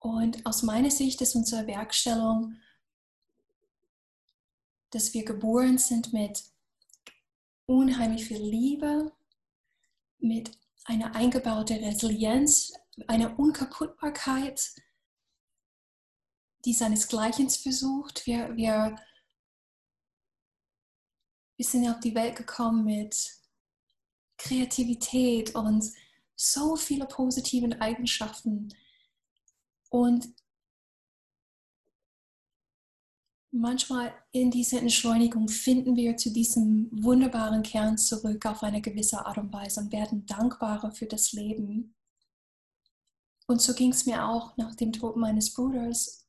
Und 0.03 0.45
aus 0.45 0.65
meiner 0.65 0.91
Sicht 0.91 1.21
ist 1.21 1.37
unsere 1.37 1.69
Werkstellung, 1.69 2.57
dass 4.91 5.15
wir 5.15 5.25
geboren 5.25 5.79
sind 5.79 6.13
mit 6.13 6.43
unheimlich 7.67 8.25
viel 8.25 8.43
Liebe, 8.43 9.13
mit 10.19 10.51
einer 10.87 11.15
eingebauten 11.15 11.85
Resilienz, 11.85 12.73
einer 13.07 13.39
Unkaputtbarkeit, 13.39 14.73
die 16.65 16.75
seinesgleichen 16.75 17.49
versucht. 17.49 18.27
Wir, 18.27 18.57
wir, 18.57 18.97
wir 21.57 21.65
sind 21.65 21.89
auf 21.89 22.01
die 22.01 22.17
Welt 22.17 22.35
gekommen 22.35 22.85
mit 22.85 23.39
Kreativität 24.37 25.55
und 25.55 25.93
so 26.35 26.75
viele 26.75 27.07
positiven 27.07 27.81
Eigenschaften. 27.81 28.75
Und 29.93 30.35
manchmal 33.51 34.15
in 34.33 34.51
dieser 34.51 34.79
Entschleunigung 34.79 35.49
finden 35.49 35.97
wir 35.97 36.17
zu 36.17 36.33
diesem 36.33 36.89
wunderbaren 36.91 37.63
Kern 37.63 37.99
zurück 37.99 38.47
auf 38.47 38.63
eine 38.63 38.81
gewisse 38.81 39.27
Art 39.27 39.37
und 39.37 39.53
Weise 39.53 39.81
und 39.81 39.93
werden 39.93 40.25
dankbarer 40.25 40.93
für 40.93 41.05
das 41.05 41.33
Leben. 41.33 41.95
Und 43.47 43.61
so 43.61 43.75
ging 43.75 43.91
es 43.91 44.07
mir 44.07 44.27
auch 44.27 44.57
nach 44.57 44.75
dem 44.77 44.95
Tod 44.95 45.17
meines 45.17 45.53
Bruders. 45.53 46.27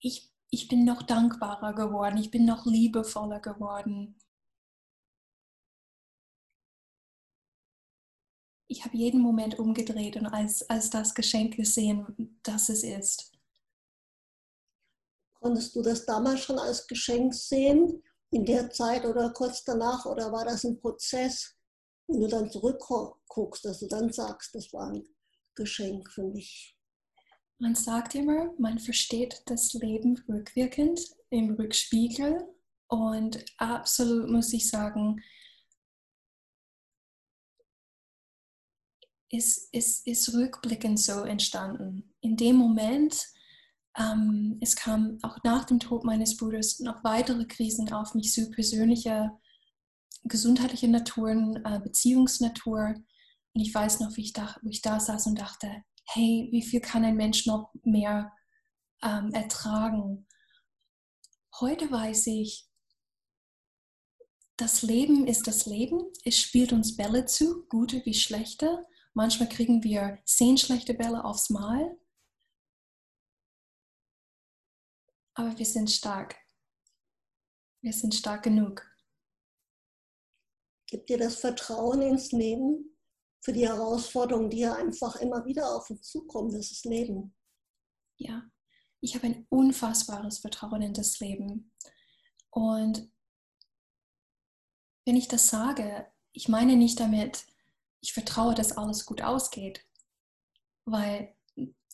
Ich, 0.00 0.32
ich 0.50 0.66
bin 0.66 0.84
noch 0.84 1.02
dankbarer 1.02 1.74
geworden, 1.74 2.18
ich 2.18 2.32
bin 2.32 2.44
noch 2.44 2.66
liebevoller 2.66 3.38
geworden. 3.38 4.18
Ich 8.68 8.84
habe 8.84 8.96
jeden 8.96 9.20
Moment 9.20 9.58
umgedreht 9.58 10.16
und 10.16 10.26
als, 10.26 10.68
als 10.68 10.90
das 10.90 11.14
Geschenk 11.14 11.56
gesehen, 11.56 12.38
das 12.42 12.68
es 12.68 12.82
ist. 12.82 13.32
Konntest 15.40 15.74
du 15.74 15.82
das 15.82 16.04
damals 16.04 16.40
schon 16.40 16.58
als 16.58 16.86
Geschenk 16.86 17.34
sehen, 17.34 18.02
in 18.30 18.44
der 18.44 18.70
Zeit 18.70 19.06
oder 19.06 19.30
kurz 19.30 19.64
danach, 19.64 20.04
oder 20.04 20.30
war 20.32 20.44
das 20.44 20.64
ein 20.64 20.78
Prozess, 20.78 21.56
wenn 22.06 22.20
du 22.20 22.28
dann 22.28 22.50
zurückguckst, 22.50 23.64
dass 23.64 23.80
du 23.80 23.86
dann 23.86 24.12
sagst, 24.12 24.54
das 24.54 24.70
war 24.72 24.90
ein 24.90 25.04
Geschenk 25.54 26.10
für 26.12 26.24
mich? 26.24 26.76
Man 27.58 27.74
sagt 27.74 28.14
immer, 28.14 28.52
man 28.58 28.78
versteht 28.78 29.42
das 29.46 29.72
Leben 29.72 30.22
rückwirkend 30.28 31.00
im 31.30 31.54
Rückspiegel 31.54 32.46
und 32.88 33.44
absolut 33.56 34.30
muss 34.30 34.52
ich 34.52 34.68
sagen, 34.68 35.22
ist, 39.30 39.72
ist, 39.72 40.06
ist 40.06 40.32
rückblickend 40.32 40.98
so 40.98 41.22
entstanden. 41.22 42.14
In 42.20 42.36
dem 42.36 42.56
Moment, 42.56 43.14
ähm, 43.98 44.58
es 44.60 44.76
kam 44.76 45.18
auch 45.22 45.38
nach 45.44 45.64
dem 45.64 45.80
Tod 45.80 46.04
meines 46.04 46.36
Bruders 46.36 46.80
noch 46.80 47.04
weitere 47.04 47.44
Krisen 47.46 47.92
auf 47.92 48.14
mich, 48.14 48.32
so 48.32 48.50
persönliche, 48.50 49.30
gesundheitliche 50.24 50.88
Naturen, 50.88 51.64
äh, 51.64 51.80
Beziehungsnatur. 51.80 52.94
Und 53.54 53.60
ich 53.60 53.74
weiß 53.74 54.00
noch, 54.00 54.16
wie 54.16 54.22
ich, 54.22 54.32
da, 54.32 54.56
wo 54.62 54.68
ich 54.70 54.82
da 54.82 55.00
saß 55.00 55.26
und 55.26 55.38
dachte, 55.38 55.68
hey, 56.06 56.48
wie 56.52 56.62
viel 56.62 56.80
kann 56.80 57.04
ein 57.04 57.16
Mensch 57.16 57.46
noch 57.46 57.72
mehr 57.82 58.32
ähm, 59.02 59.32
ertragen? 59.32 60.26
Heute 61.60 61.90
weiß 61.90 62.28
ich, 62.28 62.66
das 64.56 64.82
Leben 64.82 65.26
ist 65.26 65.46
das 65.46 65.66
Leben. 65.66 66.04
Es 66.24 66.38
spielt 66.38 66.72
uns 66.72 66.96
Bälle 66.96 67.26
zu, 67.26 67.66
gute 67.68 68.04
wie 68.04 68.14
schlechte. 68.14 68.84
Manchmal 69.18 69.48
kriegen 69.48 69.82
wir 69.82 70.18
zehn 70.24 70.56
schlechte 70.56 70.94
Bälle 70.94 71.24
aufs 71.24 71.50
Mal. 71.50 71.98
aber 75.38 75.56
wir 75.56 75.66
sind 75.66 75.88
stark. 75.88 76.36
Wir 77.80 77.92
sind 77.92 78.12
stark 78.12 78.42
genug. 78.42 78.84
Gibt 80.88 81.08
dir 81.08 81.18
das 81.18 81.36
Vertrauen 81.36 82.02
ins 82.02 82.32
Leben 82.32 82.98
für 83.40 83.52
die 83.52 83.68
Herausforderungen, 83.68 84.50
die 84.50 84.58
ja 84.58 84.74
einfach 84.74 85.14
immer 85.16 85.44
wieder 85.46 85.76
auf 85.76 85.88
uns 85.90 86.08
zukommen, 86.08 86.50
das 86.52 86.72
ist 86.72 86.84
Leben. 86.84 87.36
Ja, 88.16 88.50
ich 89.00 89.14
habe 89.14 89.28
ein 89.28 89.46
unfassbares 89.48 90.40
Vertrauen 90.40 90.82
in 90.82 90.92
das 90.92 91.20
Leben. 91.20 91.72
Und 92.50 93.08
wenn 95.06 95.14
ich 95.14 95.28
das 95.28 95.48
sage, 95.48 96.10
ich 96.32 96.48
meine 96.48 96.74
nicht 96.74 96.98
damit, 96.98 97.46
ich 98.00 98.12
vertraue, 98.12 98.54
dass 98.54 98.76
alles 98.76 99.06
gut 99.06 99.22
ausgeht, 99.22 99.84
weil 100.84 101.34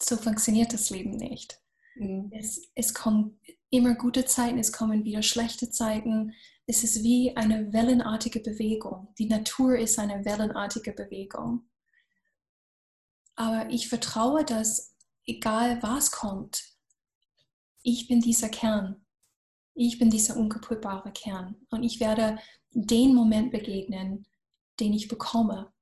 so 0.00 0.16
funktioniert 0.16 0.72
das 0.72 0.90
Leben 0.90 1.16
nicht. 1.16 1.60
Mhm. 1.96 2.30
Es, 2.32 2.62
es 2.74 2.94
kommen 2.94 3.40
immer 3.70 3.94
gute 3.94 4.24
Zeiten, 4.24 4.58
es 4.58 4.72
kommen 4.72 5.04
wieder 5.04 5.22
schlechte 5.22 5.70
Zeiten. 5.70 6.32
Es 6.66 6.84
ist 6.84 7.02
wie 7.02 7.36
eine 7.36 7.72
wellenartige 7.72 8.40
Bewegung. 8.40 9.12
Die 9.18 9.28
Natur 9.28 9.76
ist 9.76 9.98
eine 9.98 10.24
wellenartige 10.24 10.92
Bewegung. 10.92 11.68
Aber 13.36 13.68
ich 13.70 13.88
vertraue, 13.88 14.44
dass 14.44 14.94
egal 15.26 15.82
was 15.82 16.10
kommt, 16.10 16.62
ich 17.82 18.08
bin 18.08 18.20
dieser 18.20 18.48
Kern. 18.48 19.04
Ich 19.74 19.98
bin 19.98 20.08
dieser 20.08 20.36
unkaputtbare 20.36 21.12
Kern. 21.12 21.56
Und 21.70 21.82
ich 21.82 22.00
werde 22.00 22.38
den 22.70 23.14
Moment 23.14 23.50
begegnen, 23.50 24.24
den 24.80 24.92
ich 24.92 25.08
bekomme, 25.08 25.73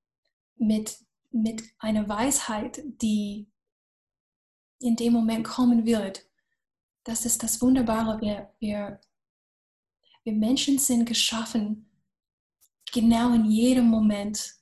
mit, 0.62 0.99
mit 1.31 1.62
einer 1.78 2.09
Weisheit, 2.09 2.83
die 2.85 3.50
in 4.78 4.97
dem 4.97 5.12
Moment 5.12 5.45
kommen 5.45 5.85
wird. 5.85 6.26
Das 7.04 7.26
ist 7.26 7.42
das 7.42 7.61
Wunderbare. 7.61 8.21
Wir, 8.21 8.52
wir, 8.61 9.00
wir 10.25 10.33
Menschen 10.33 10.78
sind 10.78 11.07
geschaffen, 11.07 11.90
genau 12.92 13.35
in 13.35 13.45
jedem 13.47 13.87
Moment 13.87 14.54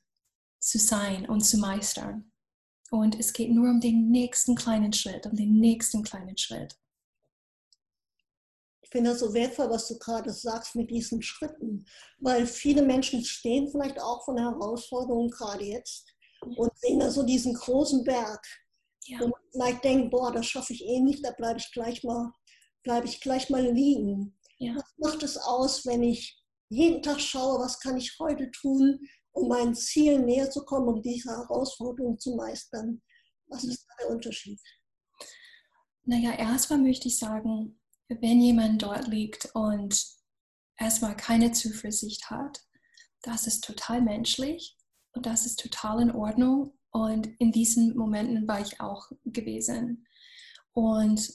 zu 0.59 0.78
sein 0.78 1.28
und 1.28 1.40
zu 1.40 1.59
meistern. 1.59 2.33
Und 2.90 3.19
es 3.19 3.33
geht 3.33 3.50
nur 3.50 3.71
um 3.71 3.80
den 3.80 4.11
nächsten 4.11 4.54
kleinen 4.54 4.92
Schritt, 4.92 5.26
um 5.26 5.37
den 5.37 5.61
nächsten 5.61 6.02
kleinen 6.02 6.37
Schritt. 6.37 6.79
Ich 8.92 8.99
finde 8.99 9.11
das 9.11 9.20
so 9.20 9.32
wertvoll, 9.32 9.70
was 9.70 9.87
du 9.87 9.99
gerade 9.99 10.32
sagst 10.32 10.75
mit 10.75 10.90
diesen 10.90 11.23
Schritten, 11.23 11.85
weil 12.18 12.44
viele 12.44 12.82
Menschen 12.82 13.25
stehen 13.25 13.68
vielleicht 13.70 14.00
auch 14.00 14.25
von 14.25 14.37
Herausforderungen 14.37 15.30
gerade 15.30 15.64
jetzt 15.64 16.12
und 16.56 16.76
sehen 16.76 16.99
da 16.99 17.09
so 17.09 17.23
diesen 17.23 17.54
großen 17.54 18.02
Berg 18.02 18.44
ja. 19.06 19.20
Und 19.20 19.35
vielleicht 19.52 19.85
denken, 19.85 20.11
boah, 20.11 20.32
das 20.32 20.47
schaffe 20.47 20.73
ich 20.73 20.85
eh 20.85 21.00
nicht, 21.00 21.25
da 21.25 21.32
bleibe 21.32 21.59
ich 21.59 21.70
gleich 21.73 22.04
mal, 22.04 22.32
bleibe 22.82 23.06
ich 23.06 23.20
gleich 23.20 23.50
mal 23.50 23.64
liegen. 23.64 24.38
Ja. 24.59 24.76
Was 24.76 24.94
macht 24.99 25.23
es 25.23 25.37
aus, 25.37 25.87
wenn 25.87 26.02
ich 26.02 26.38
jeden 26.68 27.02
Tag 27.02 27.20
schaue, 27.20 27.59
was 27.59 27.80
kann 27.80 27.97
ich 27.97 28.16
heute 28.18 28.50
tun, 28.50 29.00
um 29.32 29.49
meinen 29.49 29.75
Zielen 29.75 30.26
näher 30.26 30.50
zu 30.50 30.64
kommen, 30.64 30.88
um 30.88 31.02
diese 31.02 31.30
Herausforderung 31.30 32.18
zu 32.18 32.37
meistern? 32.37 33.02
Was 33.49 33.64
ist 33.64 33.85
da 33.88 34.04
der 34.04 34.14
Unterschied? 34.14 34.61
Naja, 36.04 36.32
erstmal 36.35 36.78
möchte 36.78 37.09
ich 37.09 37.18
sagen, 37.18 37.79
wenn 38.20 38.40
jemand 38.40 38.82
dort 38.82 39.06
liegt 39.06 39.50
und 39.54 40.04
erstmal 40.76 41.16
keine 41.16 41.52
Zuversicht 41.52 42.30
hat, 42.30 42.60
das 43.22 43.46
ist 43.46 43.62
total 43.62 44.02
menschlich 44.02 44.76
und 45.12 45.26
das 45.26 45.46
ist 45.46 45.60
total 45.60 46.02
in 46.02 46.10
Ordnung 46.10 46.76
und 46.90 47.28
in 47.38 47.52
diesen 47.52 47.96
Momenten 47.96 48.48
war 48.48 48.60
ich 48.60 48.80
auch 48.80 49.10
gewesen. 49.24 50.06
Und 50.72 51.32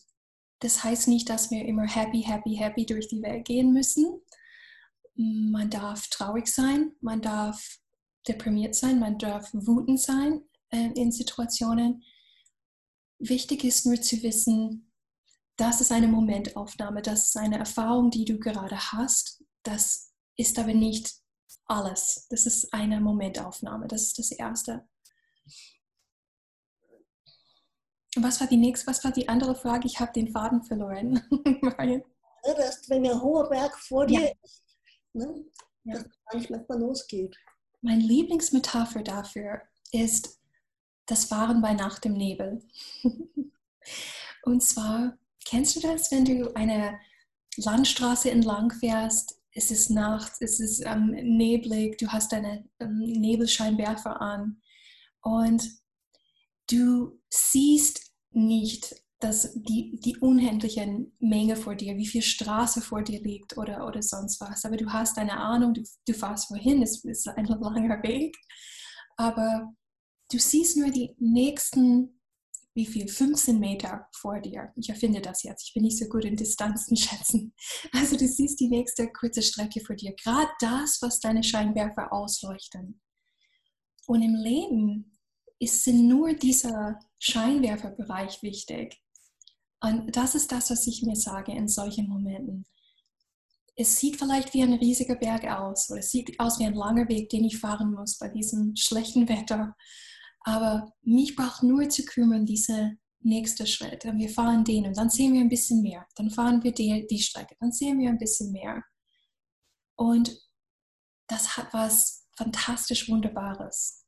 das 0.60 0.84
heißt 0.84 1.08
nicht, 1.08 1.29
dass 1.29 1.51
wir 1.51 1.65
immer 1.65 1.88
happy, 1.88 2.22
happy, 2.22 2.55
happy 2.55 2.86
durch 2.86 3.08
die 3.08 3.22
Welt 3.22 3.46
gehen 3.46 3.72
müssen. 3.72 4.22
Man 5.15 5.70
darf 5.70 6.08
traurig 6.10 6.48
sein, 6.48 6.94
man 7.01 7.22
darf 7.22 7.79
deprimiert 8.27 8.75
sein, 8.75 9.00
man 9.00 9.17
darf 9.17 9.53
wütend 9.53 10.01
sein 10.01 10.44
äh, 10.72 10.91
in 10.96 11.12
Situationen. 11.12 12.03
Wichtig 13.20 13.63
ist 13.63 13.86
nur 13.86 14.01
zu 14.01 14.22
wissen, 14.24 14.85
das 15.58 15.82
ist 15.82 15.92
eine 15.92 16.08
Momentaufnahme, 16.08 17.02
das 17.02 17.26
ist 17.26 17.38
eine 17.38 17.58
Erfahrung, 17.58 18.12
die 18.12 18.26
du 18.26 18.40
gerade 18.40 18.78
hast. 18.92 19.44
Das 19.64 20.14
ist 20.38 20.60
aber 20.60 20.74
nicht 20.74 21.14
alles. 21.66 22.28
Das 22.30 22.46
ist 22.46 22.74
eine 22.74 23.00
Momentaufnahme. 23.00 23.88
Das 23.88 24.04
ist 24.04 24.20
das 24.20 24.32
Erste. 24.32 24.88
Was 28.18 28.40
war 28.40 28.48
die 28.48 28.58
nächste, 28.58 28.88
was 28.88 29.04
war 29.04 29.12
die 29.12 29.28
andere 29.28 29.56
Frage? 29.56 29.88
Ich 29.88 30.00
habe 30.00 30.14
den 30.14 30.30
Faden 30.32 30.64
verloren. 30.64 31.22
dass, 32.54 32.90
wenn 32.90 33.04
der 33.04 33.22
hohe 33.22 33.48
Berg 33.50 33.78
vor 33.78 34.06
dir 34.06 34.22
ja. 34.22 34.32
ist, 34.44 34.64
ne, 35.14 35.46
ja. 35.84 35.94
dass 35.94 36.06
es 36.06 36.12
eigentlich 36.28 36.50
manchmal 36.50 36.80
losgeht. 36.80 37.36
Meine 37.82 38.04
Lieblingsmetapher 38.04 39.04
dafür 39.04 39.62
ist 39.92 40.40
das 41.08 41.26
Fahren 41.26 41.62
bei 41.62 41.74
Nacht 41.74 42.06
im 42.06 42.14
Nebel. 42.14 42.66
Und 44.44 44.64
zwar, 44.64 45.18
kennst 45.46 45.75
du 45.75 45.80
das, 45.80 46.12
wenn 46.12 46.25
du 46.25 46.54
eine 46.56 47.00
Landstraße 47.58 48.30
entlang 48.30 48.72
fährst, 48.72 49.40
es 49.54 49.72
ist 49.72 49.90
nachts, 49.90 50.42
es 50.42 50.60
ist 50.60 50.86
ähm, 50.86 51.12
neblig, 51.12 51.98
du 51.98 52.08
hast 52.10 52.34
deine 52.34 52.68
ähm, 52.80 52.98
Nebelscheinwerfer 52.98 54.22
an 54.22 54.62
und 55.22 55.66
du 56.70 57.22
siehst 57.30 58.12
nicht 58.32 58.96
dass 59.20 59.54
die, 59.56 60.00
die 60.04 60.18
unendliche 60.18 61.08
Menge 61.20 61.56
vor 61.56 61.75
dir, 61.75 61.98
wie 61.98 62.06
viel 62.06 62.22
Straße 62.22 62.82
vor 62.82 63.02
dir 63.02 63.22
liegt 63.22 63.58
oder, 63.58 63.88
oder 63.88 64.02
sonst 64.04 64.40
was. 64.42 64.66
Aber 64.66 64.78
du 64.78 64.92
hast 64.92 65.18
eine 65.18 65.38
Ahnung, 65.38 65.74
du, 65.74 65.84
du 66.06 66.14
fährst 66.14 66.52
wohin, 66.52 66.82
es 66.82 67.04
ist 67.04 67.28
ein 67.28 67.46
langer 67.46 68.04
Weg. 68.04 68.36
Aber 69.18 69.74
du 70.32 70.38
siehst 70.38 70.78
nur 70.78 70.92
die 70.92 71.16
nächsten, 71.18 72.20
wie 72.75 72.86
viel, 72.86 73.08
15 73.08 73.58
Meter 73.58 74.08
vor 74.12 74.39
dir. 74.41 74.72
Ich 74.75 74.89
erfinde 74.89 75.22
das 75.22 75.44
jetzt, 75.44 75.67
ich 75.67 75.74
bin 75.74 75.84
nicht 75.84 75.98
so 75.98 76.05
gut 76.05 76.25
in 76.25 76.36
Distanzen 76.36 76.98
schätzen. 76.98 77.53
Also 77.94 78.17
du 78.17 78.27
siehst 78.27 78.60
die 78.60 78.67
nächste 78.67 79.12
kurze 79.12 79.41
Strecke 79.41 79.79
vor 79.79 79.96
dir, 79.96 80.13
gerade 80.22 80.51
das, 80.60 81.01
was 81.01 81.20
deine 81.20 81.44
Scheinwerfer 81.44 82.12
ausleuchten. 82.12 83.01
Und 84.08 84.22
im 84.22 84.36
Leben 84.36 85.17
ist 85.58 85.88
nur 85.88 86.34
dieser 86.34 87.00
Scheinwerferbereich 87.17 88.44
wichtig. 88.44 89.01
Und 89.82 90.15
das 90.15 90.36
ist 90.36 90.51
das, 90.51 90.70
was 90.70 90.86
ich 90.86 91.01
mir 91.01 91.15
sage 91.15 91.53
in 91.53 91.67
solchen 91.67 92.08
Momenten. 92.08 92.65
Es 93.77 94.00
sieht 94.00 94.17
vielleicht 94.17 94.53
wie 94.53 94.63
ein 94.63 94.74
riesiger 94.74 95.15
Berg 95.15 95.46
aus 95.46 95.89
oder 95.89 96.00
es 96.00 96.12
sieht 96.12 96.39
aus 96.39 96.60
wie 96.60 96.65
ein 96.65 96.75
langer 96.75 97.08
Weg, 97.10 97.29
den 97.29 97.46
ich 97.46 97.60
fahren 97.60 97.94
muss 97.94 98.17
bei 98.17 98.29
diesem 98.29 98.75
schlechten 98.75 99.27
Wetter. 99.27 99.75
Aber 100.46 100.94
mich 101.02 101.36
braucht 101.36 101.64
nur 101.64 101.90
zu 101.90 102.06
kümmern, 102.06 102.46
dieser 102.46 102.92
nächste 103.20 103.66
Schritt. 103.68 104.06
Und 104.06 104.20
wir 104.20 104.30
fahren 104.30 104.64
den 104.64 104.86
und 104.86 104.98
dann 104.98 105.10
sehen 105.10 105.34
wir 105.34 105.42
ein 105.42 105.50
bisschen 105.50 105.82
mehr. 105.82 106.06
Dann 106.16 106.30
fahren 106.30 106.64
wir 106.64 106.72
die, 106.72 107.06
die 107.08 107.20
Strecke, 107.20 107.56
dann 107.60 107.72
sehen 107.72 108.00
wir 108.00 108.10
ein 108.10 108.20
bisschen 108.20 108.52
mehr. 108.52 108.84
Und 109.98 110.38
das 111.28 111.58
hat 111.58 111.74
was 111.74 112.28
fantastisch 112.38 113.10
Wunderbares 113.10 114.06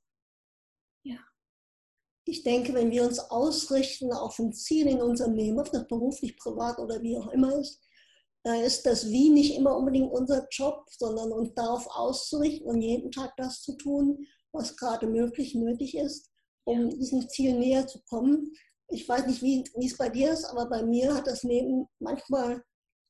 ich 2.27 2.43
denke, 2.43 2.73
wenn 2.73 2.91
wir 2.91 3.03
uns 3.03 3.19
ausrichten 3.19 4.11
auf 4.11 4.37
ein 4.39 4.53
Ziel 4.53 4.87
in 4.87 5.01
unserem 5.01 5.33
Leben, 5.33 5.59
ob 5.59 5.71
das 5.71 5.87
beruflich, 5.87 6.37
privat 6.37 6.77
oder 6.79 7.01
wie 7.01 7.17
auch 7.17 7.29
immer 7.29 7.57
ist, 7.57 7.81
da 8.43 8.55
ist 8.55 8.85
das 8.85 9.09
Wie 9.09 9.29
nicht 9.29 9.55
immer 9.55 9.75
unbedingt 9.75 10.11
unser 10.11 10.47
Job, 10.51 10.85
sondern 10.89 11.31
uns 11.31 11.53
darauf 11.53 11.87
auszurichten 11.87 12.67
und 12.67 12.81
jeden 12.81 13.11
Tag 13.11 13.35
das 13.37 13.61
zu 13.61 13.75
tun, 13.77 14.25
was 14.53 14.75
gerade 14.75 15.07
möglich, 15.07 15.55
nötig 15.55 15.97
ist, 15.97 16.29
um 16.65 16.89
diesem 16.89 17.27
Ziel 17.29 17.57
näher 17.57 17.87
zu 17.87 18.01
kommen. 18.09 18.51
Ich 18.89 19.07
weiß 19.07 19.27
nicht, 19.27 19.41
wie, 19.41 19.63
wie 19.75 19.87
es 19.87 19.97
bei 19.97 20.09
dir 20.09 20.31
ist, 20.31 20.45
aber 20.45 20.67
bei 20.69 20.83
mir 20.83 21.13
hat 21.13 21.27
das 21.27 21.43
Leben 21.43 21.87
manchmal 21.99 22.63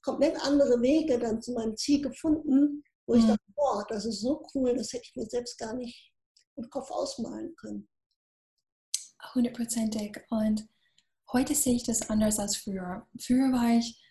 komplett 0.04 0.36
andere 0.44 0.82
Wege 0.82 1.20
dann 1.20 1.42
zu 1.42 1.54
meinem 1.54 1.76
Ziel 1.78 2.02
gefunden, 2.02 2.84
wo 3.08 3.14
mhm. 3.14 3.20
ich 3.20 3.28
dachte, 3.28 3.44
boah, 3.56 3.86
das 3.90 4.06
ist 4.06 4.22
so 4.22 4.44
cool, 4.54 4.76
das 4.76 4.92
hätte 4.94 5.06
ich 5.06 5.16
mir 5.16 5.26
selbst 5.26 5.58
gar 5.58 5.74
nicht 5.74 6.12
im 6.56 6.70
Kopf 6.70 6.90
ausmalen 6.90 7.56
können 7.56 7.88
hundertprozentig. 9.38 10.20
Und 10.30 10.68
heute 11.32 11.56
sehe 11.56 11.76
ich 11.76 11.84
das 11.84 12.10
anders 12.10 12.40
als 12.40 12.58
früher. 12.58 13.08
Früher 13.20 13.52
war 13.52 13.78
ich 13.78 14.02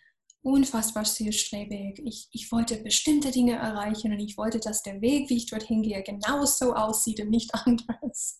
unfassbar 0.41 1.03
zielstrebig. 1.03 2.01
Ich, 2.05 2.29
ich 2.31 2.51
wollte 2.51 2.77
bestimmte 2.77 3.31
Dinge 3.31 3.55
erreichen 3.55 4.11
und 4.11 4.19
ich 4.19 4.37
wollte, 4.37 4.59
dass 4.59 4.81
der 4.83 5.01
Weg, 5.01 5.29
wie 5.29 5.37
ich 5.37 5.47
dorthin 5.47 5.81
gehe, 5.81 6.01
genauso 6.03 6.73
aussieht 6.73 7.19
und 7.19 7.29
nicht 7.29 7.53
anders. 7.53 8.39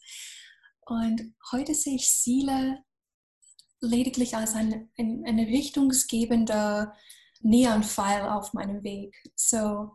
Und 0.86 1.34
heute 1.52 1.74
sehe 1.74 1.96
ich 1.96 2.08
Ziele 2.08 2.80
lediglich 3.82 4.36
als 4.36 4.54
ein, 4.54 4.90
ein, 4.98 5.24
eine 5.26 5.48
richtungsgebende 5.48 6.92
Neonpfeil 7.42 8.30
auf 8.30 8.54
meinem 8.54 8.84
Weg. 8.84 9.16
So, 9.36 9.92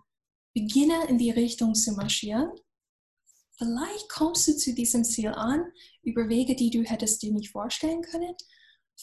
beginne 0.55 1.07
in 1.09 1.19
die 1.19 1.31
Richtung 1.31 1.75
zu 1.75 1.93
marschieren 1.93 2.53
Vielleicht 3.63 4.09
kommst 4.09 4.49
du 4.49 4.57
zu 4.57 4.75
diesem 4.75 5.05
Ziel 5.05 5.29
an 5.29 5.65
über 6.03 6.29
Wege, 6.29 6.57
die 6.57 6.71
du 6.71 6.83
hättest 6.83 7.23
dir 7.23 7.33
nicht 7.33 7.51
vorstellen 7.51 8.03
können. 8.03 8.35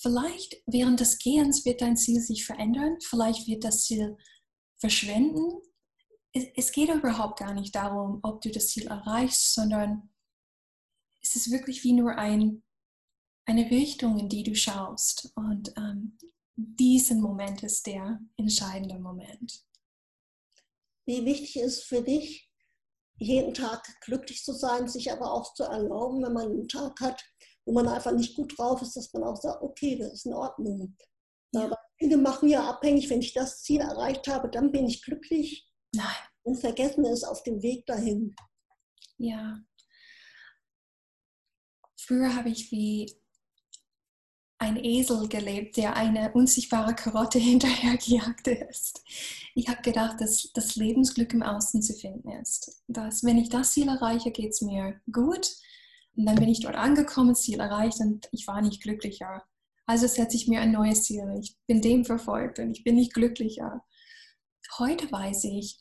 Vielleicht 0.01 0.61
während 0.65 0.99
des 0.99 1.17
Gehens 1.17 1.65
wird 1.65 1.81
dein 1.81 1.97
Ziel 1.97 2.21
sich 2.21 2.45
verändern. 2.45 2.97
Vielleicht 3.01 3.47
wird 3.47 3.63
das 3.63 3.83
Ziel 3.83 4.17
verschwinden. 4.77 5.61
Es 6.55 6.71
geht 6.71 6.89
überhaupt 6.89 7.39
gar 7.39 7.53
nicht 7.53 7.75
darum, 7.75 8.19
ob 8.23 8.41
du 8.41 8.49
das 8.49 8.69
Ziel 8.69 8.87
erreichst, 8.87 9.53
sondern 9.53 10.09
es 11.21 11.35
ist 11.35 11.51
wirklich 11.51 11.83
wie 11.83 11.93
nur 11.93 12.17
ein, 12.17 12.63
eine 13.45 13.69
Richtung, 13.69 14.19
in 14.19 14.29
die 14.29 14.43
du 14.43 14.55
schaust. 14.55 15.33
Und 15.35 15.73
ähm, 15.75 16.17
diesen 16.55 17.19
Moment 17.19 17.63
ist 17.63 17.85
der 17.87 18.21
entscheidende 18.37 18.99
Moment. 18.99 19.65
Wie 21.05 21.25
wichtig 21.25 21.57
ist 21.57 21.83
für 21.83 22.01
dich, 22.01 22.49
jeden 23.17 23.53
Tag 23.53 23.83
glücklich 24.01 24.45
zu 24.45 24.53
sein, 24.53 24.87
sich 24.87 25.11
aber 25.11 25.33
auch 25.33 25.53
zu 25.55 25.63
erlauben, 25.63 26.23
wenn 26.23 26.33
man 26.33 26.45
einen 26.45 26.67
Tag 26.69 27.01
hat, 27.01 27.21
wo 27.69 27.73
man 27.73 27.87
einfach 27.87 28.11
nicht 28.13 28.35
gut 28.35 28.57
drauf 28.57 28.81
ist, 28.81 28.95
dass 28.95 29.13
man 29.13 29.23
auch 29.23 29.35
sagt, 29.35 29.61
okay, 29.61 29.95
das 29.95 30.13
ist 30.13 30.25
in 30.25 30.33
Ordnung. 30.33 30.97
Ja. 31.51 31.65
Aber 31.65 31.77
viele 31.99 32.17
machen 32.17 32.49
ja 32.49 32.67
abhängig, 32.67 33.11
wenn 33.11 33.21
ich 33.21 33.31
das 33.31 33.61
Ziel 33.61 33.79
erreicht 33.79 34.27
habe, 34.27 34.49
dann 34.49 34.71
bin 34.71 34.87
ich 34.87 35.03
glücklich. 35.03 35.69
Nein. 35.93 36.07
Und 36.41 36.55
vergessen 36.55 37.05
es 37.05 37.23
auf 37.23 37.43
dem 37.43 37.61
Weg 37.61 37.85
dahin. 37.85 38.35
Ja. 39.19 39.59
Früher 41.95 42.35
habe 42.35 42.49
ich 42.49 42.71
wie 42.71 43.21
ein 44.57 44.83
Esel 44.83 45.29
gelebt, 45.29 45.77
der 45.77 45.95
eine 45.95 46.33
unsichtbare 46.33 46.95
Karotte 46.95 47.37
hinterhergejagt 47.37 48.47
ist. 48.47 49.03
Ich 49.53 49.67
habe 49.69 49.83
gedacht, 49.83 50.19
dass 50.19 50.51
das 50.55 50.75
Lebensglück 50.75 51.33
im 51.33 51.43
Außen 51.43 51.83
zu 51.83 51.93
finden 51.93 52.31
ist. 52.31 52.81
Dass, 52.87 53.23
wenn 53.23 53.37
ich 53.37 53.49
das 53.49 53.73
Ziel 53.73 53.89
erreiche, 53.89 54.31
geht 54.31 54.53
es 54.53 54.61
mir 54.61 54.99
gut. 55.11 55.55
Und 56.15 56.25
dann 56.25 56.35
bin 56.35 56.49
ich 56.49 56.61
dort 56.61 56.75
angekommen, 56.75 57.35
Ziel 57.35 57.59
erreicht 57.59 57.99
und 57.99 58.27
ich 58.31 58.45
war 58.47 58.61
nicht 58.61 58.81
glücklicher. 58.81 59.43
Also 59.85 60.05
setze 60.07 60.35
ich 60.35 60.47
mir 60.47 60.61
ein 60.61 60.71
neues 60.71 61.03
Ziel. 61.03 61.23
Ich 61.39 61.57
bin 61.65 61.81
dem 61.81 62.05
verfolgt 62.05 62.59
und 62.59 62.71
ich 62.71 62.83
bin 62.83 62.95
nicht 62.95 63.13
glücklicher. 63.13 63.83
Heute 64.77 65.11
weiß 65.11 65.45
ich, 65.45 65.79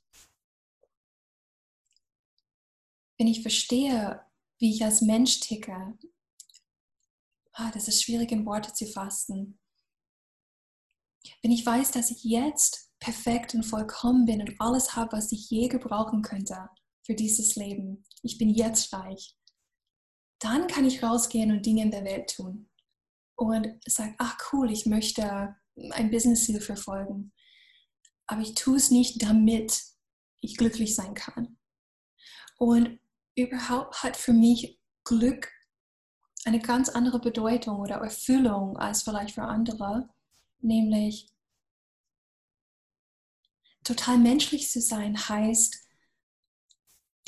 wenn 3.19 3.27
ich 3.27 3.43
verstehe, 3.43 4.25
wie 4.59 4.73
ich 4.73 4.85
als 4.85 5.03
Mensch 5.03 5.41
ticke, 5.41 5.99
ah, 7.53 7.71
das 7.73 7.89
ist 7.89 8.03
schwierig 8.03 8.33
in 8.33 8.47
Worte 8.47 8.73
zu 8.73 8.87
fassen. 8.87 9.59
Wenn 11.43 11.51
ich 11.51 11.67
weiß, 11.67 11.91
dass 11.91 12.11
ich 12.11 12.25
jetzt 12.25 12.91
perfekt 13.01 13.55
und 13.55 13.65
vollkommen 13.65 14.25
bin 14.25 14.41
und 14.41 14.55
alles 14.61 14.97
habe, 14.97 15.17
was 15.17 15.33
ich 15.33 15.51
je 15.51 15.69
gebrauchen 15.69 16.23
könnte 16.23 16.69
für 17.05 17.15
dieses 17.15 17.57
Leben, 17.57 18.05
ich 18.23 18.39
bin 18.39 18.51
jetzt 18.51 18.93
reich, 18.93 19.37
dann 20.39 20.67
kann 20.67 20.85
ich 20.85 21.03
rausgehen 21.03 21.51
und 21.51 21.67
Dinge 21.67 21.83
in 21.83 21.91
der 21.91 22.05
Welt 22.05 22.35
tun. 22.35 22.69
Und 23.37 23.69
sagen, 23.87 24.15
ach 24.19 24.37
cool, 24.53 24.71
ich 24.71 24.87
möchte 24.87 25.57
ein 25.91 26.11
Business-Ziel 26.11 26.61
verfolgen. 26.61 27.33
Aber 28.27 28.43
ich 28.43 28.55
tue 28.55 28.77
es 28.77 28.91
nicht, 28.91 29.23
damit 29.23 29.81
ich 30.41 30.57
glücklich 30.57 30.95
sein 30.95 31.15
kann. 31.15 31.59
Und 32.59 32.99
überhaupt 33.37 34.03
hat 34.03 34.17
für 34.17 34.33
mich 34.33 34.81
Glück 35.05 35.51
eine 36.45 36.59
ganz 36.59 36.89
andere 36.89 37.21
Bedeutung 37.21 37.81
oder 37.81 37.97
Erfüllung 37.97 38.77
als 38.77 39.03
vielleicht 39.03 39.35
für 39.35 39.43
andere, 39.43 40.09
nämlich 40.61 41.29
total 43.85 44.19
menschlich 44.19 44.71
zu 44.71 44.81
sein 44.81 45.17
heißt, 45.17 45.88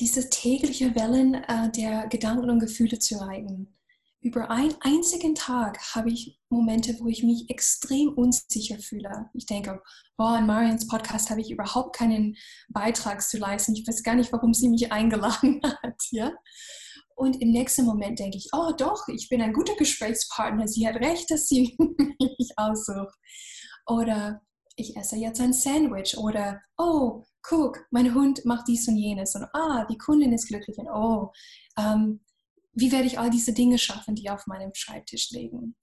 diese 0.00 0.30
tägliche 0.30 0.94
Wellen 0.94 1.34
äh, 1.34 1.70
der 1.70 2.08
Gedanken 2.08 2.50
und 2.50 2.58
Gefühle 2.58 2.98
zu 2.98 3.16
reiten. 3.16 3.76
Über 4.22 4.50
einen 4.50 4.74
einzigen 4.80 5.34
Tag 5.34 5.78
habe 5.94 6.10
ich 6.10 6.38
Momente, 6.50 6.94
wo 7.00 7.08
ich 7.08 7.22
mich 7.22 7.48
extrem 7.48 8.10
unsicher 8.10 8.78
fühle. 8.78 9.30
Ich 9.32 9.46
denke, 9.46 9.80
boah, 10.16 10.38
in 10.38 10.46
Marians 10.46 10.86
Podcast 10.86 11.30
habe 11.30 11.40
ich 11.40 11.50
überhaupt 11.50 11.96
keinen 11.96 12.36
Beitrag 12.68 13.22
zu 13.22 13.38
leisten. 13.38 13.74
Ich 13.74 13.86
weiß 13.86 14.02
gar 14.02 14.14
nicht, 14.14 14.32
warum 14.32 14.52
sie 14.52 14.68
mich 14.68 14.92
eingeladen 14.92 15.60
hat. 15.64 16.02
Ja? 16.10 16.32
Und 17.14 17.40
im 17.40 17.50
nächsten 17.50 17.84
Moment 17.84 18.18
denke 18.18 18.36
ich, 18.36 18.48
oh 18.52 18.72
doch, 18.76 19.08
ich 19.08 19.28
bin 19.28 19.40
ein 19.40 19.54
guter 19.54 19.74
Gesprächspartner. 19.76 20.68
Sie 20.68 20.86
hat 20.86 20.96
recht, 20.96 21.30
dass 21.30 21.48
sie 21.48 21.76
mich 21.78 22.50
aussucht. 22.56 23.14
Oder 23.86 24.42
ich 24.76 24.96
esse 24.96 25.16
jetzt 25.16 25.40
ein 25.40 25.52
Sandwich. 25.54 26.16
Oder, 26.18 26.60
oh, 26.76 27.24
guck, 27.42 27.86
mein 27.90 28.14
Hund 28.14 28.44
macht 28.44 28.68
dies 28.68 28.86
und 28.88 28.96
jenes. 28.96 29.34
Und 29.34 29.44
ah, 29.52 29.86
die 29.90 29.98
Kundin 29.98 30.32
ist 30.32 30.48
glücklich. 30.48 30.78
Und 30.78 30.88
oh, 30.88 31.32
ähm, 31.78 32.20
wie 32.72 32.92
werde 32.92 33.06
ich 33.06 33.18
all 33.18 33.30
diese 33.30 33.52
Dinge 33.52 33.78
schaffen, 33.78 34.14
die 34.14 34.30
auf 34.30 34.46
meinem 34.46 34.72
Schreibtisch 34.74 35.30
liegen? 35.30 35.76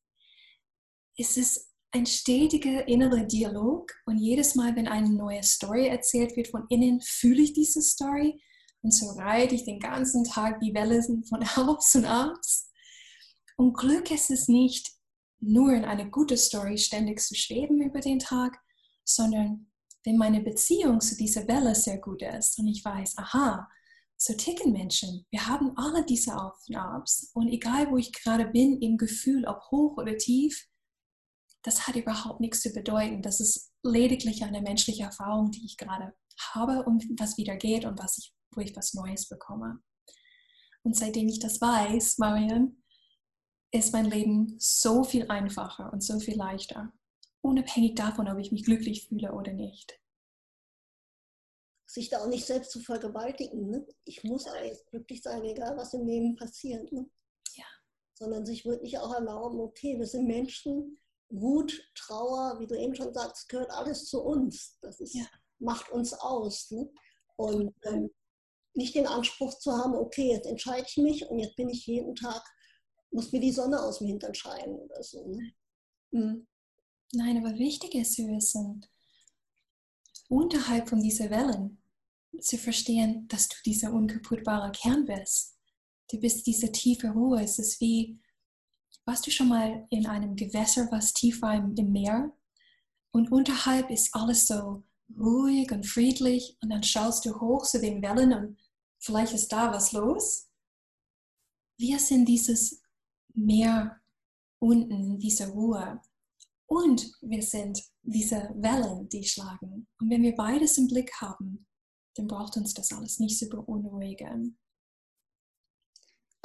Es 1.18 1.38
ist 1.38 1.72
ein 1.92 2.06
stetiger 2.06 2.88
innerer 2.88 3.24
Dialog 3.24 3.92
und 4.06 4.18
jedes 4.18 4.56
Mal, 4.56 4.76
wenn 4.76 4.88
eine 4.88 5.10
neue 5.10 5.42
Story 5.44 5.88
erzählt 5.88 6.36
wird 6.36 6.50
von 6.50 6.66
innen, 6.70 7.02
fühle 7.02 7.42
ich 7.42 7.54
diese 7.54 7.82
Story 7.82 8.42
und 8.82 8.92
so 8.92 9.10
reite 9.12 9.56
ich 9.56 9.66
den 9.66 9.80
ganzen 9.80 10.24
Tag 10.24 10.60
die 10.60 10.74
Wellen 10.74 11.24
von 11.26 11.44
Aufs 11.56 11.96
und 11.96 12.06
Abs. 12.06 12.72
Und 13.58 13.74
Glück 13.74 14.12
ist 14.12 14.30
es 14.30 14.48
nicht, 14.48 14.92
nur 15.40 15.74
in 15.74 15.86
eine 15.86 16.10
gute 16.10 16.38
Story 16.38 16.78
ständig 16.78 17.20
zu 17.20 17.36
schweben 17.36 17.82
über 17.82 18.00
den 18.00 18.20
Tag, 18.20 18.58
sondern 19.04 19.72
wenn 20.08 20.16
meine 20.16 20.40
Beziehung 20.40 21.02
zu 21.02 21.18
dieser 21.18 21.46
Welle 21.50 21.76
sehr 21.76 21.98
gut 21.98 22.22
ist 22.22 22.58
und 22.60 22.68
ich 22.68 22.84
weiß, 22.84 23.18
aha, 23.18 23.68
so 24.16 24.34
ticken 24.34 24.72
Menschen. 24.72 25.28
Wir 25.32 25.48
haben 25.48 25.74
alle 25.76 26.06
diese 26.06 26.34
Auf 26.34 26.58
und 26.70 26.78
Abs 26.78 27.30
und 27.34 27.50
egal 27.50 27.92
wo 27.92 27.98
ich 27.98 28.14
gerade 28.14 28.46
bin, 28.46 28.82
im 28.82 28.96
Gefühl, 28.96 29.46
ob 29.46 29.70
hoch 29.70 29.98
oder 29.98 30.18
tief, 30.18 30.66
das 31.62 31.88
hat 31.88 31.98
überhaupt 31.98 32.40
nichts 32.40 32.62
zu 32.62 32.72
bedeuten. 32.72 33.22
Das 33.22 33.42
ist 33.42 33.74
lediglich 33.84 34.46
eine 34.46 34.62
menschliche 34.62 35.04
Erfahrung, 35.04 35.52
die 35.52 35.66
ich 35.66 35.76
gerade 35.76 36.14
habe 36.54 36.86
und 36.86 37.04
was 37.20 37.38
wieder 37.38 37.58
geht 37.58 37.84
und 37.84 38.00
was 38.00 38.18
ich, 38.18 38.34
wo 38.56 38.62
ich 38.62 38.74
was 38.78 38.94
Neues 38.94 39.28
bekomme. 39.28 39.80
Und 40.84 40.96
seitdem 40.96 41.28
ich 41.28 41.40
das 41.40 41.60
weiß, 41.60 42.18
Marian, 42.18 42.82
ist 43.74 43.92
mein 43.92 44.06
Leben 44.06 44.56
so 44.58 45.04
viel 45.04 45.30
einfacher 45.30 45.92
und 45.92 46.02
so 46.02 46.18
viel 46.22 46.38
leichter, 46.38 46.94
unabhängig 47.42 47.96
davon, 47.96 48.28
ob 48.28 48.38
ich 48.40 48.52
mich 48.52 48.64
glücklich 48.64 49.08
fühle 49.08 49.34
oder 49.34 49.54
nicht. 49.54 50.00
Sich 51.86 52.10
da 52.10 52.22
auch 52.22 52.28
nicht 52.28 52.46
selbst 52.46 52.72
zu 52.72 52.80
vergewaltigen. 52.80 53.70
Ne? 53.70 53.88
Ich 54.04 54.24
muss 54.24 54.48
aber 54.48 54.66
jetzt 54.66 54.88
glücklich 54.88 55.22
sein, 55.22 55.44
egal 55.44 55.78
was 55.78 55.94
im 55.94 56.06
Leben 56.06 56.36
passiert. 56.36 56.92
Ne? 56.92 57.10
Ja. 57.56 57.66
Sondern 58.14 58.46
sich 58.46 58.66
wirklich 58.66 58.98
auch 59.00 59.14
erlauben, 59.14 59.60
okay, 59.60 59.98
wir 59.98 60.06
sind 60.06 60.28
Menschen, 60.28 60.98
Wut, 61.30 61.92
Trauer, 61.96 62.60
wie 62.60 62.68
du 62.68 62.78
eben 62.78 62.96
schon 62.96 63.14
sagst, 63.14 63.50
gehört 63.50 63.72
alles 63.72 64.06
zu 64.06 64.22
uns. 64.22 64.78
Das 64.82 65.00
ist, 65.00 65.14
ja. 65.14 65.26
macht 65.60 65.90
uns 65.92 66.14
aus. 66.14 66.72
Ne? 66.72 66.90
Und 67.38 67.74
ähm, 67.84 68.10
nicht 68.74 68.96
den 68.96 69.08
Anspruch 69.08 69.58
zu 69.58 69.72
haben, 69.72 69.96
okay, 69.96 70.32
jetzt 70.32 70.46
entscheide 70.46 70.86
ich 70.88 70.98
mich 70.98 71.26
und 71.28 71.40
jetzt 71.40 71.56
bin 71.56 71.70
ich 71.70 71.86
jeden 71.88 72.16
Tag, 72.16 72.44
muss 73.12 73.32
mir 73.32 73.40
die 73.40 73.52
Sonne 73.52 73.82
aus 73.82 74.00
dem 74.00 74.08
Hintern 74.08 74.36
scheinen 74.36 74.76
oder 74.76 75.02
so. 75.04 75.28
Ne? 75.28 75.54
Mhm. 76.12 76.48
Nein, 77.14 77.38
aber 77.38 77.58
wichtig 77.58 77.96
ist 77.96 78.14
zu 78.14 78.28
wissen, 78.28 78.86
unterhalb 80.28 80.90
von 80.90 81.02
diesen 81.02 81.30
Wellen 81.30 81.78
zu 82.42 82.58
verstehen, 82.58 83.28
dass 83.30 83.48
du 83.48 83.56
dieser 83.66 83.94
unkaputtbare 83.94 84.72
Kern 84.72 85.06
bist. 85.06 85.56
Du 86.12 86.20
bist 86.20 86.46
diese 86.48 86.72
tiefe 86.72 87.10
Ruhe. 87.10 87.42
Es 87.42 87.60
ist 87.60 87.80
wie, 87.80 88.20
warst 89.06 89.26
du 89.26 89.32
schon 89.32 89.48
mal 89.48 89.88
in 89.90 90.06
einem 90.06 90.36
Gewässer, 90.36 90.88
was 90.92 91.14
tief 91.14 91.42
war 91.42 91.56
im, 91.56 91.76
im 91.76 91.92
Meer? 91.92 92.34
Und 93.12 93.32
unterhalb 93.32 93.90
ist 93.90 94.14
alles 94.14 94.46
so 94.46 94.84
ruhig 95.18 95.72
und 95.72 95.86
friedlich 95.86 96.58
und 96.62 96.70
dann 96.70 96.84
schaust 96.84 97.26
du 97.26 97.40
hoch 97.40 97.66
zu 97.66 97.80
den 97.80 98.02
Wellen 98.02 98.34
und 98.34 98.58
vielleicht 99.00 99.34
ist 99.34 99.52
da 99.52 99.72
was 99.72 99.94
los. 99.94 100.50
Wir 101.78 102.00
sind 102.00 102.26
dieses 102.26 102.82
Meer 103.34 104.02
unten, 104.60 105.20
diese 105.20 105.48
Ruhe. 105.48 106.02
Und 106.70 107.12
wir 107.22 107.42
sind 107.42 107.82
diese 108.04 108.50
Wellen, 108.56 109.08
die 109.10 109.24
schlagen. 109.24 109.88
Und 110.00 110.10
wenn 110.10 110.22
wir 110.22 110.36
beides 110.36 110.78
im 110.78 110.88
Blick 110.88 111.12
haben, 111.22 111.66
dann 112.16 112.28
braucht 112.28 112.58
uns 112.58 112.74
das 112.74 112.92
alles 112.92 113.20
nicht 113.20 113.38
zu 113.38 113.48
beunruhigen 113.48 114.58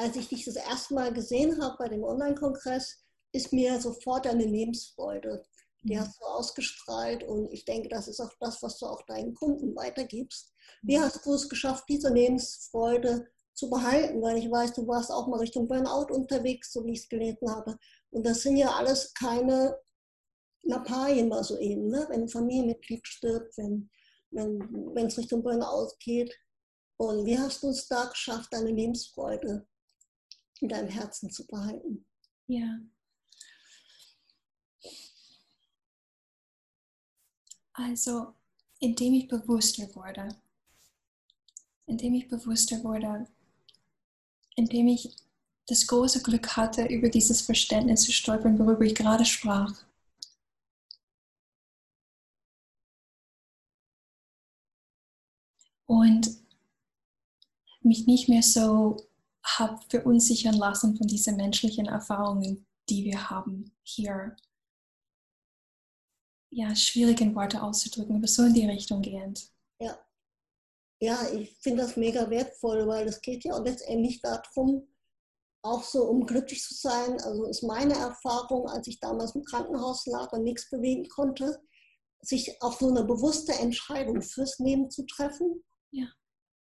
als 0.03 0.17
ich 0.17 0.29
dich 0.29 0.45
das 0.45 0.57
erste 0.57 0.95
Mal 0.95 1.13
gesehen 1.13 1.63
habe 1.63 1.77
bei 1.79 1.89
dem 1.89 2.03
Online-Kongress, 2.03 2.99
ist 3.33 3.53
mir 3.53 3.81
sofort 3.81 4.27
eine 4.27 4.45
Lebensfreude. 4.45 5.45
Die 5.83 5.95
mhm. 5.95 6.01
hast 6.01 6.21
du 6.21 6.25
ausgestrahlt 6.25 7.25
und 7.25 7.53
ich 7.53 7.65
denke, 7.65 7.89
das 7.89 8.09
ist 8.09 8.21
auch 8.21 8.33
das, 8.41 8.63
was 8.63 8.79
du 8.79 8.87
auch 8.87 9.03
deinen 9.07 9.35
Kunden 9.35 9.75
weitergibst. 9.77 10.53
Wie 10.83 10.99
mhm. 10.99 11.03
hast 11.03 11.25
du 11.25 11.33
es 11.35 11.49
geschafft, 11.49 11.85
diese 11.89 12.13
Lebensfreude 12.13 13.29
zu 13.55 13.71
behalten? 13.71 14.21
Weil 14.23 14.39
ich 14.39 14.51
weiß, 14.51 14.75
du 14.75 14.87
warst 14.87 15.11
auch 15.11 15.29
mal 15.29 15.39
Richtung 15.39 15.69
Burnout 15.69 16.13
unterwegs, 16.13 16.73
so 16.73 16.85
wie 16.85 16.93
ich 16.93 17.01
es 17.01 17.09
gelesen 17.09 17.51
habe. 17.51 17.79
Und 18.11 18.27
das 18.27 18.43
sind 18.43 18.57
ja 18.57 18.73
alles 18.73 19.15
keine 19.15 19.77
Lappalien 20.63 21.29
mal 21.29 21.43
so 21.45 21.59
eben, 21.59 21.89
ne? 21.89 22.07
wenn 22.09 22.23
ein 22.23 22.29
Familienmitglied 22.29 23.07
stirbt, 23.07 23.57
wenn 23.59 23.91
wenn 24.33 25.07
es 25.07 25.19
Richtung 25.19 25.43
Burnout 25.43 25.93
geht. 26.01 26.35
Und 26.97 27.27
wie 27.27 27.39
hast 27.39 27.63
du 27.63 27.69
es 27.69 27.87
da 27.87 28.07
geschafft, 28.07 28.53
deine 28.53 28.71
Lebensfreude 28.71 29.67
in 30.61 30.69
deinem 30.69 30.89
Herzen 30.89 31.31
zu 31.31 31.47
behalten. 31.47 32.07
Ja. 32.47 32.79
Also, 37.73 38.35
indem 38.79 39.15
ich 39.15 39.29
bewusster 39.29 39.93
wurde, 39.95 40.29
indem 41.87 42.15
ich 42.15 42.29
bewusster 42.29 42.83
wurde, 42.85 43.27
indem 44.57 44.89
ich 44.89 45.17
das 45.67 45.87
große 45.87 46.23
Glück 46.23 46.57
hatte, 46.57 46.85
über 46.87 47.09
dieses 47.09 47.41
Verständnis 47.41 48.03
zu 48.03 48.13
stolpern, 48.13 48.59
worüber 48.59 48.85
ich 48.85 48.95
gerade 48.95 49.25
sprach. 49.25 49.85
Und 55.93 56.39
mich 57.83 58.07
nicht 58.07 58.27
mehr 58.27 58.43
so 58.43 58.97
habe 59.45 59.79
verunsichern 59.91 60.55
lassen 60.55 60.97
von 60.97 61.07
diesen 61.07 61.37
menschlichen 61.37 61.85
Erfahrungen, 61.85 62.67
die 62.89 63.05
wir 63.05 63.29
haben 63.29 63.71
hier. 63.83 64.35
Ja, 66.49 66.75
schwierig 66.75 67.21
in 67.21 67.35
Worte 67.35 67.63
auszudrücken, 67.63 68.17
aber 68.17 68.27
so 68.27 68.45
in 68.45 68.55
die 68.55 68.65
Richtung 68.65 69.03
gehend. 69.03 69.51
Ja, 69.81 69.99
ja 70.99 71.29
ich 71.35 71.55
finde 71.61 71.83
das 71.83 71.99
mega 71.99 72.31
wertvoll, 72.31 72.89
weil 72.89 73.07
es 73.07 73.21
geht 73.21 73.45
ja 73.45 73.59
letztendlich 73.59 74.23
darum, 74.23 74.89
auch 75.61 75.83
so 75.83 76.05
um 76.05 76.25
glücklich 76.25 76.63
zu 76.63 76.73
sein. 76.73 77.21
Also 77.21 77.45
ist 77.45 77.65
meine 77.65 77.97
Erfahrung, 77.97 78.67
als 78.67 78.87
ich 78.87 78.99
damals 78.99 79.35
im 79.35 79.45
Krankenhaus 79.45 80.07
lag 80.07 80.33
und 80.33 80.45
nichts 80.45 80.71
bewegen 80.71 81.07
konnte, 81.11 81.63
sich 82.23 82.63
auch 82.63 82.81
so 82.81 82.89
eine 82.89 83.05
bewusste 83.05 83.53
Entscheidung 83.53 84.23
fürs 84.23 84.59
Leben 84.59 84.91
zu 84.91 85.05
treffen. 85.05 85.63
Ja. 85.93 86.07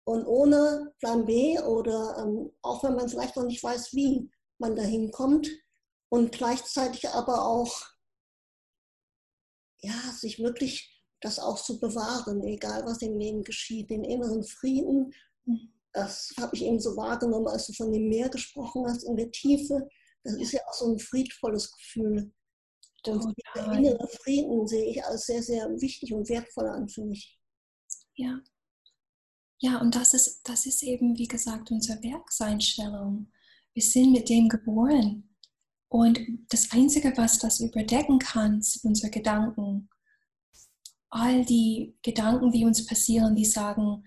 Und 0.04 0.26
ohne 0.26 0.94
Plan 0.98 1.24
B 1.26 1.58
oder 1.60 2.16
ähm, 2.18 2.52
auch 2.62 2.82
wenn 2.84 2.94
man 2.94 3.08
vielleicht 3.08 3.36
noch 3.36 3.44
nicht 3.44 3.62
weiß, 3.62 3.92
wie 3.92 4.30
man 4.58 4.76
dahin 4.76 5.10
kommt 5.10 5.48
und 6.08 6.32
gleichzeitig 6.32 7.08
aber 7.08 7.46
auch 7.46 7.92
ja, 9.80 9.94
sich 10.12 10.38
wirklich 10.38 11.02
das 11.20 11.38
auch 11.38 11.60
zu 11.60 11.78
bewahren, 11.80 12.42
egal 12.44 12.84
was 12.84 13.02
im 13.02 13.18
Leben 13.18 13.42
geschieht, 13.44 13.90
den 13.90 14.04
inneren 14.04 14.44
Frieden. 14.44 15.12
Das 15.92 16.32
habe 16.38 16.56
ich 16.56 16.62
eben 16.62 16.80
so 16.80 16.96
wahrgenommen, 16.96 17.48
als 17.48 17.66
du 17.66 17.72
von 17.72 17.92
dem 17.92 18.08
Meer 18.08 18.28
gesprochen 18.28 18.86
hast, 18.86 19.04
in 19.04 19.16
der 19.16 19.30
Tiefe. 19.30 19.88
Das 20.24 20.34
ist 20.34 20.52
ja 20.52 20.60
auch 20.66 20.74
so 20.74 20.92
ein 20.92 20.98
friedvolles 20.98 21.72
Gefühl. 21.72 22.32
Und 23.06 23.34
der 23.54 23.72
innere 23.72 24.06
Frieden 24.08 24.66
sehe 24.66 24.90
ich 24.90 25.04
als 25.04 25.26
sehr, 25.26 25.42
sehr 25.42 25.68
wichtig 25.80 26.12
und 26.12 26.28
wertvoll 26.28 26.68
an 26.68 26.88
für 26.88 27.04
mich. 27.04 27.38
Ja, 28.14 28.40
ja, 29.62 29.78
und 29.80 29.94
das 29.94 30.12
ist, 30.12 30.40
das 30.42 30.66
ist 30.66 30.82
eben, 30.82 31.16
wie 31.16 31.28
gesagt, 31.28 31.70
unsere 31.70 32.02
Werkseinstellung. 32.02 33.30
Wir 33.74 33.82
sind 33.82 34.10
mit 34.10 34.28
dem 34.28 34.48
geboren. 34.48 35.36
Und 35.88 36.18
das 36.48 36.72
Einzige, 36.72 37.16
was 37.16 37.38
das 37.38 37.60
überdecken 37.60 38.18
kann, 38.18 38.60
sind 38.60 38.84
unsere 38.84 39.12
Gedanken. 39.12 39.88
All 41.10 41.44
die 41.44 41.96
Gedanken, 42.02 42.50
die 42.50 42.64
uns 42.64 42.84
passieren, 42.84 43.36
die 43.36 43.44
sagen, 43.44 44.04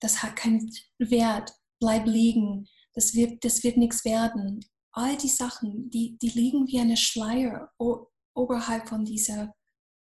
das 0.00 0.24
hat 0.24 0.34
keinen 0.34 0.68
Wert, 0.98 1.52
bleib 1.78 2.06
liegen, 2.06 2.66
das 2.94 3.14
wird, 3.14 3.44
das 3.44 3.62
wird 3.62 3.76
nichts 3.76 4.04
werden. 4.04 4.58
All 4.90 5.16
die 5.16 5.28
Sachen, 5.28 5.88
die, 5.90 6.18
die 6.20 6.30
liegen 6.30 6.66
wie 6.66 6.80
eine 6.80 6.96
Schleier 6.96 7.70
oberhalb 8.34 8.88
von 8.88 9.04
dieser, 9.04 9.54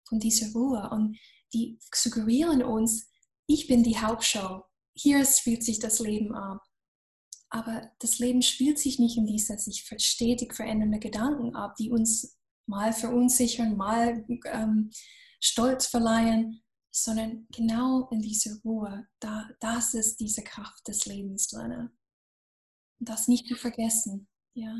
von 0.08 0.18
dieser 0.18 0.50
Ruhe 0.52 0.88
und 0.92 1.18
die 1.52 1.78
suggerieren 1.94 2.62
uns, 2.62 3.10
ich 3.46 3.66
bin 3.66 3.82
die 3.82 3.98
Hauptschau 3.98 4.64
hier 4.98 5.24
spielt 5.24 5.62
sich 5.62 5.78
das 5.78 6.00
Leben 6.00 6.34
ab. 6.34 6.62
Aber 7.50 7.90
das 8.00 8.18
Leben 8.18 8.42
spielt 8.42 8.78
sich 8.78 8.98
nicht 8.98 9.16
in 9.16 9.26
dieser 9.26 9.56
sich 9.58 9.88
stetig 9.98 10.54
verändernde 10.54 10.98
Gedanken 10.98 11.54
ab, 11.54 11.76
die 11.76 11.90
uns 11.90 12.38
mal 12.66 12.92
verunsichern, 12.92 13.76
mal 13.76 14.26
ähm, 14.46 14.90
Stolz 15.40 15.86
verleihen, 15.86 16.62
sondern 16.90 17.46
genau 17.50 18.08
in 18.10 18.20
dieser 18.20 18.56
Ruhe, 18.64 19.06
da, 19.20 19.48
das 19.60 19.94
ist 19.94 20.20
diese 20.20 20.42
Kraft 20.42 20.86
des 20.88 21.06
Lebens 21.06 21.48
drin. 21.48 21.90
Das 22.98 23.28
nicht 23.28 23.46
zu 23.46 23.54
vergessen. 23.54 24.28
Ja. 24.54 24.74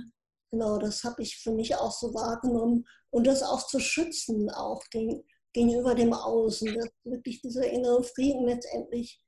Genau, 0.51 0.79
das 0.79 1.05
habe 1.05 1.23
ich 1.23 1.37
für 1.39 1.53
mich 1.53 1.77
auch 1.77 1.93
so 1.93 2.13
wahrgenommen 2.13 2.87
und 3.11 3.27
das 3.27 3.43
auch 3.43 3.67
zu 3.67 3.81
schützen, 3.81 4.51
auch 4.51 4.83
den, 4.93 5.25
gegenüber 5.53 5.95
dem 5.95 6.13
Außen. 6.13 6.75
Das 6.75 6.89
wirklich 7.05 7.41
dieser 7.41 7.71
innere 7.71 8.03
Frieden 8.03 8.47
letztendlich, 8.47 9.23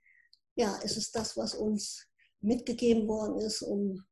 ja, 0.60 0.78
es 0.82 0.98
ist 0.98 1.16
das, 1.16 1.36
was 1.38 1.54
uns 1.54 2.06
mitgegeben 2.40 3.08
worden 3.08 3.38
ist, 3.40 3.62
um 3.62 4.04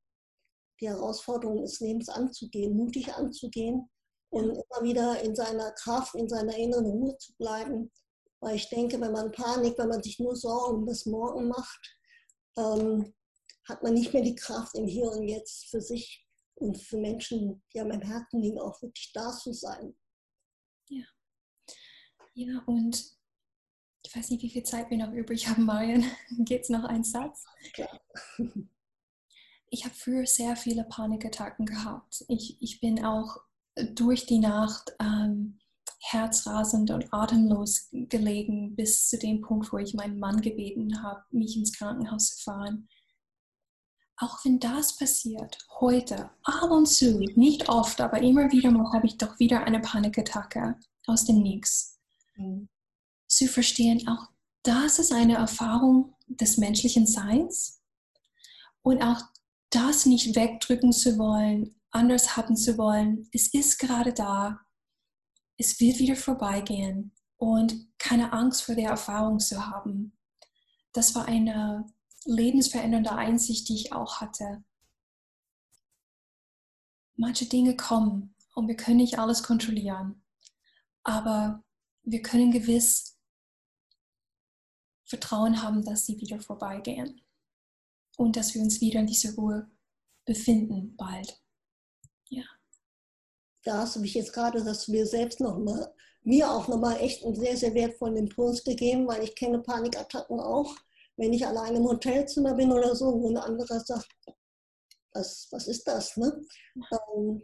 die 0.81 0.89
Herausforderungen 0.89 1.63
des 1.63 1.81
Lebens 1.81 2.09
anzugehen, 2.09 2.75
mutig 2.75 3.13
anzugehen 3.13 3.91
und 4.31 4.51
immer 4.51 4.83
wieder 4.83 5.21
in 5.21 5.35
seiner 5.35 5.73
Kraft, 5.73 6.15
in 6.15 6.29
seiner 6.29 6.57
inneren 6.57 6.87
Ruhe 6.87 7.17
zu 7.19 7.35
bleiben. 7.37 7.93
Weil 8.41 8.57
ich 8.57 8.69
denke, 8.71 8.99
wenn 9.01 9.13
man 9.13 9.33
Panik, 9.33 9.77
wenn 9.79 9.89
man 9.89 10.03
sich 10.03 10.19
nur 10.19 10.37
Sorgen 10.37 10.79
um 10.79 10.87
das 10.87 11.05
Morgen 11.05 11.49
macht, 11.49 11.99
ähm, 12.57 13.15
hat 13.69 13.83
man 13.83 13.93
nicht 13.93 14.15
mehr 14.15 14.23
die 14.23 14.37
Kraft 14.37 14.75
im 14.75 14.87
Hier 14.87 15.11
und 15.11 15.29
Jetzt 15.29 15.69
für 15.69 15.83
sich 15.83 16.27
und 16.55 16.79
für 16.79 16.97
Menschen, 16.97 17.63
die 17.75 17.81
meinem 17.81 18.01
Herzen 18.01 18.41
liegen, 18.41 18.59
auch 18.59 18.81
wirklich 18.81 19.11
da 19.13 19.33
zu 19.33 19.53
sein. 19.53 19.95
Ja. 20.89 21.05
Ja, 22.35 22.63
und 22.67 23.18
ich 24.09 24.17
weiß 24.17 24.31
nicht, 24.31 24.43
wie 24.43 24.51
viel 24.51 24.63
Zeit 24.63 24.91
wir 24.91 24.97
noch 24.97 25.13
übrig 25.13 25.49
haben, 25.49 25.67
Marian. 25.67 26.03
Geht 26.39 26.63
es 26.63 26.71
noch 26.71 26.85
einen 26.85 27.05
Satz? 27.05 27.45
Klar. 27.75 28.01
Ich 29.71 29.85
habe 29.85 29.95
früher 29.95 30.27
sehr 30.27 30.57
viele 30.57 30.85
Panikattacken 30.85 31.67
gehabt. 31.67 32.25
Ich, 32.29 32.57
ich 32.63 32.81
bin 32.81 33.05
auch 33.05 33.37
durch 33.93 34.25
die 34.25 34.39
Nacht 34.39 34.97
ähm, 34.99 35.59
herzrasend 36.01 36.91
und 36.91 37.13
atemlos 37.13 37.89
gelegen, 37.93 38.75
bis 38.77 39.11
zu 39.11 39.19
dem 39.19 39.43
Punkt, 39.43 39.71
wo 39.75 39.77
ich 39.77 39.93
meinen 39.93 40.19
Mann 40.19 40.41
gebeten 40.41 41.03
habe, 41.03 41.23
mich 41.31 41.59
ins 41.59 41.77
Krankenhaus 41.77 42.37
zu 42.37 42.45
fahren. 42.45 42.89
Auch 44.17 44.43
wenn 44.43 44.59
das 44.59 44.97
passiert, 44.97 45.59
heute, 45.81 46.31
ab 46.45 46.71
und 46.71 46.87
zu, 46.87 47.19
nicht 47.37 47.69
oft, 47.69 48.01
aber 48.01 48.23
immer 48.23 48.51
wieder 48.51 48.71
mal 48.71 48.91
habe 48.91 49.07
ich 49.07 49.19
doch 49.19 49.39
wieder 49.39 49.65
eine 49.65 49.81
Panikattacke 49.81 50.77
aus 51.07 51.27
dem 51.27 51.43
Nix. 51.43 52.01
Mhm. 52.37 52.71
Zu 53.39 53.47
verstehen, 53.47 54.09
auch 54.09 54.27
das 54.65 54.99
ist 54.99 55.13
eine 55.13 55.37
Erfahrung 55.37 56.17
des 56.27 56.57
menschlichen 56.57 57.07
Seins 57.07 57.81
und 58.83 59.01
auch 59.01 59.21
das 59.71 60.07
nicht 60.07 60.35
wegdrücken 60.35 60.93
zu 60.93 61.19
wollen, 61.19 61.81
anders 61.93 62.37
haben 62.37 62.57
zu 62.57 62.77
wollen. 62.79 63.29
Es 63.33 63.55
ist 63.55 63.79
gerade 63.79 64.13
da. 64.13 64.59
Es 65.57 65.79
wird 65.79 66.01
wieder 66.01 66.17
vorbeigehen 66.17 67.13
und 67.37 67.97
keine 67.99 68.33
Angst 68.33 68.63
vor 68.63 68.75
der 68.75 68.91
Erfahrung 68.91 69.39
zu 69.39 69.65
haben. 69.65 70.19
Das 70.93 71.15
war 71.15 71.27
eine 71.27 71.87
lebensverändernde 72.25 73.13
Einsicht, 73.13 73.69
die 73.69 73.77
ich 73.77 73.93
auch 73.93 74.21
hatte. 74.21 74.65
Manche 77.15 77.47
Dinge 77.47 77.77
kommen 77.77 78.35
und 78.57 78.67
wir 78.67 78.77
können 78.77 78.97
nicht 78.97 79.21
alles 79.21 79.45
kontrollieren, 79.45 80.25
aber 81.05 81.63
wir 82.03 82.21
können 82.21 82.51
gewiss 82.51 83.18
Vertrauen 85.09 85.63
haben, 85.63 85.85
dass 85.85 86.07
sie 86.07 86.21
wieder 86.21 86.39
vorbeigehen 86.39 87.21
und 88.17 88.37
dass 88.37 88.55
wir 88.55 88.63
uns 88.63 88.81
wieder 88.81 89.01
in 89.01 89.07
dieser 89.07 89.35
Ruhe 89.35 89.71
befinden 90.27 90.95
bald. 90.97 91.41
Ja. 92.29 92.45
Da 93.65 93.79
hast 93.79 93.97
du 93.97 94.01
mich 94.01 94.15
jetzt 94.15 94.33
gerade, 94.33 94.63
dass 94.63 94.87
du 94.87 94.93
mir 94.93 95.07
selbst 95.07 95.41
nochmal, 95.41 95.95
mir 96.23 96.51
auch 96.51 96.69
nochmal 96.69 96.99
echt 96.99 97.25
einen 97.25 97.35
sehr, 97.35 97.57
sehr 97.57 97.75
wertvollen 97.75 98.17
Impuls 98.17 98.63
gegeben, 98.63 99.07
weil 99.09 99.25
ich 99.25 99.35
kenne 99.35 99.61
Panikattacken 99.61 100.39
auch. 100.41 100.77
Wenn 101.17 101.33
ich 101.33 101.47
allein 101.47 101.75
im 101.75 101.85
Hotelzimmer 101.85 102.55
bin 102.55 102.71
oder 102.71 102.95
so, 102.95 103.07
wo 103.07 103.31
ein 103.31 103.39
anderer 103.39 103.81
sagt, 103.81 104.09
was, 105.13 105.49
was 105.51 105.67
ist 105.67 105.89
das? 105.89 106.17
Ne? 106.17 106.45
Ähm, 106.77 107.43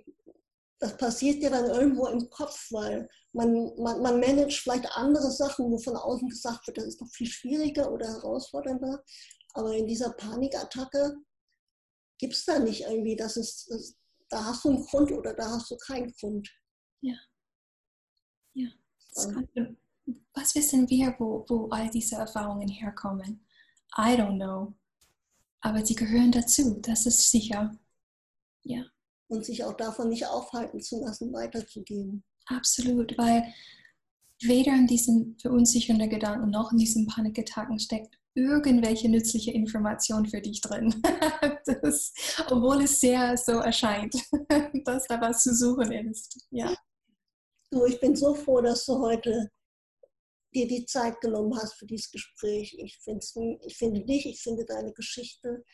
das 0.79 0.97
passiert 0.97 1.43
ja 1.43 1.51
dann 1.51 1.67
irgendwo 1.67 2.07
im 2.09 2.29
Kopf, 2.31 2.71
weil 2.71 3.09
man, 3.33 3.73
man, 3.77 4.03
man 4.03 4.21
managt 4.21 4.59
vielleicht 4.59 4.91
andere 4.97 5.31
Sachen, 5.31 5.71
wo 5.71 5.79
von 5.79 5.97
außen 5.97 6.29
gesagt 6.29 6.67
wird, 6.67 6.79
das 6.79 6.87
ist 6.87 7.01
noch 7.01 7.09
viel 7.09 7.27
schwieriger 7.27 7.91
oder 7.93 8.07
herausfordernder. 8.07 9.03
Aber 9.55 9.75
in 9.75 9.87
dieser 9.87 10.11
Panikattacke 10.11 11.17
gibt 12.19 12.35
es 12.35 12.45
da 12.45 12.59
nicht 12.59 12.83
irgendwie, 12.83 13.17
das 13.17 13.37
ist, 13.37 13.71
das, 13.71 13.97
da 14.29 14.45
hast 14.45 14.65
du 14.65 14.71
einen 14.71 14.85
Grund 14.85 15.13
oder 15.13 15.35
da 15.35 15.51
hast 15.51 15.71
du 15.71 15.77
keinen 15.77 16.13
Grund. 16.13 16.51
Ja. 17.01 17.17
Ja. 18.55 18.69
Ähm. 19.17 19.79
Was 20.35 20.55
wissen 20.55 20.89
wir, 20.91 21.15
wo, 21.19 21.47
wo 21.49 21.69
all 21.69 21.89
diese 21.89 22.17
Erfahrungen 22.17 22.69
herkommen? 22.69 23.47
I 23.97 24.17
don't 24.17 24.37
know. 24.37 24.75
Aber 25.61 25.85
sie 25.87 25.95
gehören 25.95 26.33
dazu, 26.33 26.79
das 26.81 27.07
ist 27.07 27.31
sicher. 27.31 27.75
Ja. 28.63 28.85
Und 29.35 29.45
sich 29.45 29.65
auch 29.65 29.77
davon 29.77 30.11
nicht 30.11 30.27
aufhalten 30.27 30.81
zu 30.81 31.01
lassen, 31.01 31.33
weiterzugehen. 31.33 32.23
Absolut, 32.47 33.17
weil 33.19 33.45
weder 34.43 34.73
in 34.73 34.87
diesen 34.87 35.37
verunsichernden 35.41 36.11
Gedanken 36.11 36.51
noch 36.51 36.73
in 36.73 36.79
diesen 36.79 37.07
Panikattacken 37.07 37.79
steckt 37.79 38.19
irgendwelche 38.35 39.09
nützliche 39.09 39.53
Information 39.53 40.27
für 40.27 40.41
dich 40.41 40.61
drin. 40.61 40.95
das, 41.67 42.13
obwohl 42.51 42.83
es 42.83 43.01
sehr 43.01 43.37
so 43.37 43.53
erscheint, 43.53 44.15
dass 44.85 45.07
da 45.07 45.21
was 45.21 45.43
zu 45.43 45.55
suchen 45.55 45.93
ist. 46.11 46.47
Ja. 46.51 46.75
Du, 47.71 47.85
ich 47.87 48.01
bin 48.01 48.17
so 48.17 48.35
froh, 48.35 48.61
dass 48.61 48.85
du 48.87 48.99
heute 48.99 49.51
dir 50.55 50.67
die 50.67 50.85
Zeit 50.87 51.21
genommen 51.21 51.57
hast 51.57 51.75
für 51.75 51.87
dieses 51.87 52.11
Gespräch. 52.11 52.77
Ich, 52.79 52.99
ich 53.07 53.75
finde 53.77 54.05
dich, 54.05 54.27
ich 54.27 54.41
finde 54.41 54.65
deine 54.65 54.93
Geschichte 54.93 55.65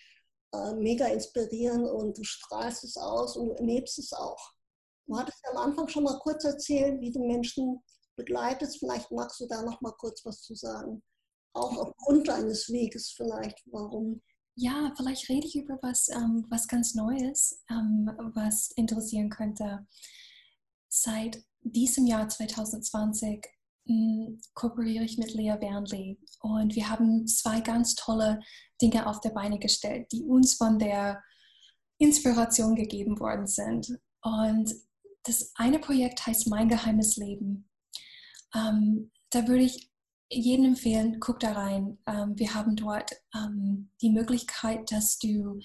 äh, 0.52 0.74
mega 0.74 1.06
inspirierend 1.06 1.88
und 1.88 2.16
du 2.16 2.24
strahlst 2.24 2.84
es 2.84 2.96
aus 2.96 3.36
und 3.36 3.48
du 3.48 3.54
erlebst 3.54 3.98
es 3.98 4.12
auch. 4.12 4.52
Du 5.06 5.18
hattest 5.18 5.44
am 5.50 5.56
Anfang 5.56 5.88
schon 5.88 6.04
mal 6.04 6.18
kurz 6.20 6.44
erzählt, 6.44 7.00
wie 7.00 7.10
du 7.10 7.26
Menschen 7.26 7.82
begleitest. 8.16 8.78
Vielleicht 8.78 9.10
magst 9.10 9.40
du 9.40 9.46
da 9.46 9.62
noch 9.62 9.80
mal 9.80 9.94
kurz 9.98 10.24
was 10.24 10.42
zu 10.42 10.54
sagen 10.54 11.02
auch 11.52 11.76
aufgrund 11.76 12.28
eines 12.28 12.68
Weges 12.70 13.10
vielleicht, 13.10 13.62
warum? 13.66 14.22
Ja, 14.56 14.92
vielleicht 14.96 15.28
rede 15.28 15.46
ich 15.46 15.56
über 15.56 15.78
was, 15.82 16.08
ähm, 16.08 16.46
was 16.50 16.68
ganz 16.68 16.94
Neues, 16.94 17.62
ähm, 17.70 18.10
was 18.34 18.70
interessieren 18.76 19.30
könnte. 19.30 19.86
Seit 20.88 21.42
diesem 21.62 22.06
Jahr 22.06 22.28
2020 22.28 23.44
hm, 23.44 23.59
kooperiere 24.54 25.04
ich 25.04 25.18
mit 25.18 25.34
Lea 25.34 25.56
Bernley 25.58 26.18
und 26.40 26.74
wir 26.74 26.88
haben 26.88 27.26
zwei 27.26 27.60
ganz 27.60 27.94
tolle 27.94 28.40
Dinge 28.80 29.06
auf 29.06 29.20
der 29.20 29.30
Beine 29.30 29.58
gestellt, 29.58 30.06
die 30.12 30.22
uns 30.22 30.54
von 30.54 30.78
der 30.78 31.22
Inspiration 31.98 32.74
gegeben 32.74 33.20
worden 33.20 33.46
sind. 33.46 33.98
Und 34.22 34.74
das 35.24 35.52
eine 35.54 35.78
Projekt 35.78 36.26
heißt 36.26 36.48
Mein 36.48 36.68
geheimes 36.68 37.16
Leben. 37.16 37.68
Ähm, 38.54 39.10
da 39.30 39.46
würde 39.46 39.64
ich 39.64 39.90
jedem 40.30 40.64
empfehlen, 40.66 41.18
guck 41.20 41.40
da 41.40 41.52
rein. 41.52 41.98
Ähm, 42.06 42.38
wir 42.38 42.54
haben 42.54 42.76
dort 42.76 43.10
ähm, 43.34 43.90
die 44.00 44.10
Möglichkeit, 44.10 44.90
dass 44.92 45.18
du 45.18 45.60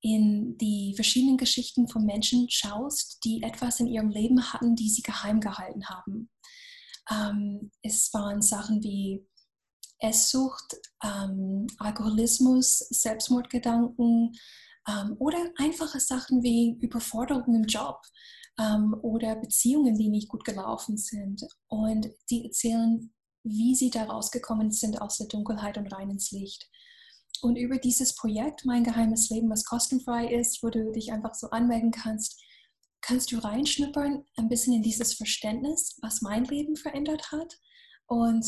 in 0.00 0.58
die 0.58 0.94
verschiedenen 0.96 1.36
Geschichten 1.36 1.86
von 1.86 2.04
Menschen 2.04 2.50
schaust, 2.50 3.24
die 3.24 3.42
etwas 3.42 3.78
in 3.78 3.86
ihrem 3.86 4.10
Leben 4.10 4.52
hatten, 4.52 4.74
die 4.74 4.90
sie 4.90 5.02
geheim 5.02 5.40
gehalten 5.40 5.86
haben. 5.86 6.28
Ähm, 7.10 7.70
es 7.82 8.12
waren 8.12 8.42
Sachen 8.42 8.82
wie 8.82 9.26
Esssucht, 9.98 10.76
ähm, 11.04 11.66
Alkoholismus, 11.78 12.78
Selbstmordgedanken 12.90 14.32
ähm, 14.88 15.16
oder 15.18 15.38
einfache 15.58 16.00
Sachen 16.00 16.42
wie 16.42 16.76
Überforderung 16.80 17.54
im 17.54 17.64
Job 17.64 18.00
ähm, 18.58 18.96
oder 19.02 19.36
Beziehungen, 19.36 19.96
die 19.96 20.08
nicht 20.08 20.28
gut 20.28 20.44
gelaufen 20.44 20.96
sind. 20.96 21.46
Und 21.68 22.08
die 22.30 22.44
erzählen 22.46 23.12
wie 23.44 23.74
sie 23.74 23.90
da 23.90 24.04
rausgekommen 24.04 24.70
sind 24.70 25.00
aus 25.00 25.18
der 25.18 25.26
Dunkelheit 25.26 25.78
und 25.78 25.92
rein 25.92 26.10
ins 26.10 26.30
Licht. 26.30 26.68
Und 27.40 27.56
über 27.56 27.78
dieses 27.78 28.14
Projekt, 28.14 28.64
Mein 28.64 28.84
geheimes 28.84 29.30
Leben, 29.30 29.50
was 29.50 29.64
kostenfrei 29.64 30.32
ist, 30.32 30.62
wo 30.62 30.70
du 30.70 30.92
dich 30.92 31.12
einfach 31.12 31.34
so 31.34 31.50
anmelden 31.50 31.90
kannst, 31.90 32.40
kannst 33.02 33.32
du 33.32 33.38
reinschnuppern, 33.38 34.24
ein 34.36 34.48
bisschen 34.48 34.74
in 34.74 34.82
dieses 34.82 35.14
Verständnis, 35.14 35.98
was 36.00 36.22
mein 36.22 36.44
Leben 36.44 36.76
verändert 36.76 37.30
hat. 37.32 37.60
Und 38.06 38.46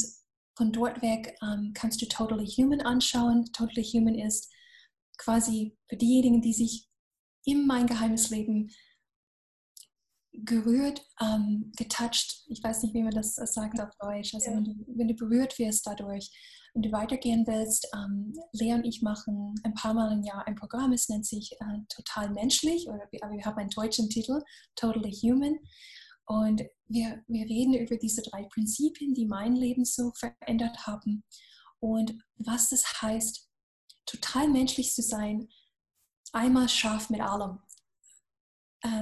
von 0.56 0.72
dort 0.72 1.02
weg 1.02 1.36
ähm, 1.42 1.72
kannst 1.74 2.00
du 2.00 2.06
Totally 2.06 2.46
Human 2.46 2.80
anschauen. 2.80 3.44
Totally 3.52 3.84
Human 3.84 4.14
ist 4.14 4.50
quasi 5.18 5.76
für 5.88 5.96
diejenigen, 5.96 6.40
die 6.40 6.52
sich 6.52 6.88
in 7.44 7.66
mein 7.66 7.86
geheimes 7.86 8.30
Leben 8.30 8.70
gerührt, 10.32 11.06
ähm, 11.20 11.72
getouched, 11.76 12.44
ich 12.48 12.62
weiß 12.62 12.82
nicht, 12.82 12.94
wie 12.94 13.02
man 13.02 13.14
das 13.14 13.34
sagt 13.34 13.80
auf 13.80 13.90
Deutsch, 14.00 14.34
also 14.34 14.50
ja. 14.50 14.56
wenn, 14.56 14.64
du, 14.64 14.84
wenn, 14.96 15.08
du, 15.08 15.14
berührt 15.14 15.58
wirst 15.58 15.86
dadurch 15.86 16.30
und 16.74 16.84
du 16.84 16.92
weitergehen 16.92 17.46
willst, 17.46 17.88
ähm, 17.94 18.34
Lea 18.52 18.74
und 18.74 18.84
ich 18.84 19.00
machen 19.00 19.54
ein 19.62 19.74
paar 19.74 19.94
Mal 19.94 20.12
im 20.12 20.24
Jahr 20.24 20.46
ein 20.46 20.56
Programm, 20.56 20.92
es 20.92 21.08
nennt 21.08 21.24
sich 21.24 21.52
äh, 21.52 21.78
Total 21.88 22.30
Menschlich, 22.30 22.88
oder, 22.88 23.08
aber 23.22 23.32
wir 23.32 23.44
haben 23.44 23.58
einen 23.58 23.70
deutschen 23.70 24.08
Titel, 24.10 24.42
Totally 24.74 25.12
Human. 25.12 25.58
Und 26.26 26.62
wir, 26.88 27.22
wir 27.28 27.44
reden 27.44 27.74
über 27.74 27.96
diese 27.96 28.22
drei 28.22 28.44
Prinzipien, 28.44 29.14
die 29.14 29.26
mein 29.26 29.54
Leben 29.54 29.84
so 29.84 30.10
verändert 30.16 30.86
haben. 30.86 31.22
Und 31.78 32.18
was 32.36 32.70
das 32.70 33.02
heißt, 33.02 33.48
total 34.06 34.48
menschlich 34.48 34.94
zu 34.94 35.02
sein, 35.02 35.48
einmal 36.32 36.68
scharf 36.68 37.08
mit 37.10 37.20
allem 37.20 37.60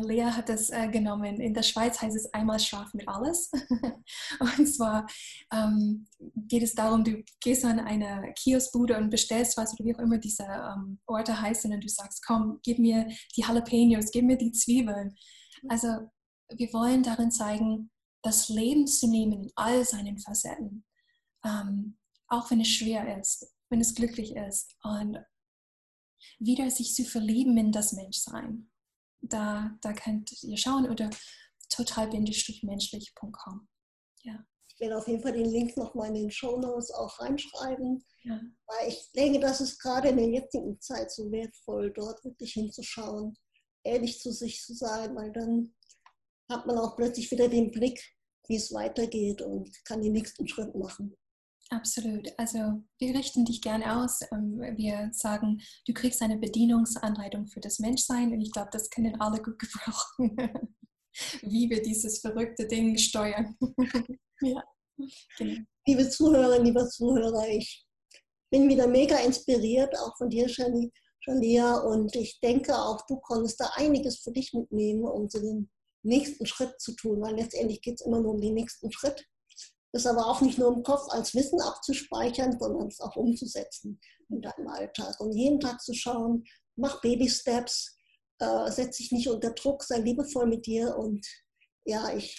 Lea 0.02 0.30
hat 0.30 0.48
das 0.48 0.70
äh, 0.70 0.88
genommen. 0.88 1.40
In 1.40 1.54
der 1.54 1.64
Schweiz 1.64 2.00
heißt 2.00 2.16
es 2.16 2.32
einmal 2.32 2.60
schlafen 2.60 2.98
mit 2.98 3.08
alles. 3.08 3.50
und 4.40 4.66
zwar 4.66 5.06
ähm, 5.52 6.06
geht 6.36 6.62
es 6.62 6.74
darum, 6.74 7.02
du 7.02 7.22
gehst 7.40 7.64
an 7.64 7.80
eine 7.80 8.32
Kioskbude 8.34 8.96
und 8.96 9.10
bestellst 9.10 9.56
was 9.56 9.74
oder 9.74 9.84
wie 9.84 9.94
auch 9.94 10.00
immer 10.00 10.18
diese 10.18 10.44
ähm, 10.44 11.00
Orte 11.06 11.40
heißen 11.40 11.72
und 11.72 11.82
du 11.82 11.88
sagst, 11.88 12.24
komm, 12.24 12.60
gib 12.62 12.78
mir 12.78 13.08
die 13.36 13.40
Jalapenos, 13.40 14.10
gib 14.12 14.24
mir 14.24 14.38
die 14.38 14.52
Zwiebeln. 14.52 15.16
Also 15.68 15.88
wir 16.54 16.72
wollen 16.72 17.02
darin 17.02 17.30
zeigen, 17.30 17.90
das 18.22 18.48
Leben 18.48 18.86
zu 18.86 19.08
nehmen 19.08 19.32
in 19.32 19.50
all 19.56 19.84
seinen 19.84 20.18
Facetten. 20.18 20.84
Ähm, 21.44 21.98
auch 22.28 22.50
wenn 22.50 22.60
es 22.60 22.68
schwer 22.68 23.18
ist, 23.18 23.52
wenn 23.68 23.80
es 23.80 23.94
glücklich 23.94 24.36
ist 24.36 24.76
und 24.84 25.18
wieder 26.38 26.70
sich 26.70 26.94
zu 26.94 27.04
verlieben 27.04 27.56
in 27.56 27.72
das 27.72 27.92
Menschsein 27.92 28.71
da, 29.22 29.76
da 29.80 29.92
könnt 29.92 30.30
ihr 30.42 30.56
schauen 30.56 30.90
oder 30.90 31.08
total-menschlich.com. 31.70 33.68
Ja. 34.22 34.44
Ich 34.68 34.80
werde 34.80 34.98
auf 34.98 35.06
jeden 35.06 35.22
Fall 35.22 35.32
den 35.32 35.50
Link 35.50 35.76
nochmal 35.76 36.08
in 36.08 36.14
den 36.14 36.30
Show 36.30 36.58
Notes 36.58 36.90
auch 36.90 37.18
reinschreiben, 37.20 38.04
ja. 38.24 38.40
weil 38.66 38.88
ich 38.88 39.10
denke, 39.12 39.40
das 39.40 39.60
ist 39.60 39.78
gerade 39.78 40.08
in 40.08 40.16
der 40.16 40.28
jetzigen 40.28 40.80
Zeit 40.80 41.10
so 41.10 41.30
wertvoll, 41.30 41.92
dort 41.92 42.24
wirklich 42.24 42.52
hinzuschauen, 42.52 43.36
ehrlich 43.84 44.20
zu 44.20 44.32
sich 44.32 44.62
zu 44.62 44.74
sein, 44.74 45.14
weil 45.14 45.32
dann 45.32 45.74
hat 46.50 46.66
man 46.66 46.78
auch 46.78 46.96
plötzlich 46.96 47.30
wieder 47.30 47.48
den 47.48 47.70
Blick, 47.70 48.02
wie 48.48 48.56
es 48.56 48.72
weitergeht 48.72 49.40
und 49.42 49.70
kann 49.84 50.02
den 50.02 50.12
nächsten 50.12 50.48
Schritt 50.48 50.74
machen. 50.74 51.16
Absolut. 51.72 52.28
Also 52.36 52.58
wir 52.98 53.14
richten 53.14 53.46
dich 53.46 53.62
gerne 53.62 54.02
aus. 54.02 54.20
Ähm, 54.30 54.60
wir 54.76 55.08
sagen, 55.12 55.62
du 55.86 55.94
kriegst 55.94 56.20
eine 56.20 56.36
Bedienungsanleitung 56.36 57.46
für 57.46 57.60
das 57.60 57.78
Menschsein 57.78 58.30
und 58.30 58.42
ich 58.42 58.52
glaube, 58.52 58.68
das 58.72 58.90
können 58.90 59.18
alle 59.22 59.40
gut 59.40 59.58
gebrauchen, 59.58 60.76
wie 61.40 61.70
wir 61.70 61.80
dieses 61.80 62.20
verrückte 62.20 62.68
Ding 62.68 62.98
steuern. 62.98 63.56
ja. 64.42 64.62
Genau. 65.38 65.60
Liebe 65.86 66.10
Zuhörerinnen, 66.10 66.66
liebe 66.66 66.86
Zuhörer, 66.88 67.48
ich 67.48 67.86
bin 68.50 68.68
wieder 68.68 68.86
mega 68.86 69.16
inspiriert, 69.16 69.98
auch 69.98 70.14
von 70.18 70.28
dir, 70.28 70.48
Shalia, 70.48 71.78
und 71.78 72.14
ich 72.14 72.38
denke 72.40 72.76
auch, 72.76 73.00
du 73.06 73.16
konntest 73.16 73.58
da 73.60 73.70
einiges 73.76 74.18
für 74.18 74.30
dich 74.30 74.52
mitnehmen, 74.52 75.04
um 75.04 75.28
so 75.30 75.40
den 75.40 75.70
nächsten 76.02 76.44
Schritt 76.44 76.78
zu 76.78 76.94
tun, 76.94 77.22
weil 77.22 77.34
letztendlich 77.36 77.80
geht 77.80 77.94
es 77.94 78.06
immer 78.06 78.20
nur 78.20 78.34
um 78.34 78.40
den 78.42 78.54
nächsten 78.54 78.92
Schritt 78.92 79.26
das 79.92 80.06
aber 80.06 80.26
auch 80.26 80.40
nicht 80.40 80.58
nur 80.58 80.72
im 80.72 80.82
Kopf 80.82 81.08
als 81.10 81.34
Wissen 81.34 81.60
abzuspeichern, 81.60 82.58
sondern 82.58 82.88
es 82.88 83.00
auch 83.00 83.14
umzusetzen 83.16 84.00
in 84.30 84.40
deinem 84.40 84.68
Alltag. 84.68 85.20
Und 85.20 85.32
jeden 85.32 85.60
Tag 85.60 85.80
zu 85.80 85.92
schauen, 85.92 86.44
mach 86.76 87.00
Baby-Steps, 87.02 87.96
äh, 88.38 88.70
setz 88.70 88.96
dich 88.96 89.12
nicht 89.12 89.28
unter 89.28 89.50
Druck, 89.50 89.82
sei 89.82 89.98
liebevoll 89.98 90.46
mit 90.46 90.66
dir. 90.66 90.96
Und 90.96 91.26
ja, 91.84 92.14
ich, 92.14 92.36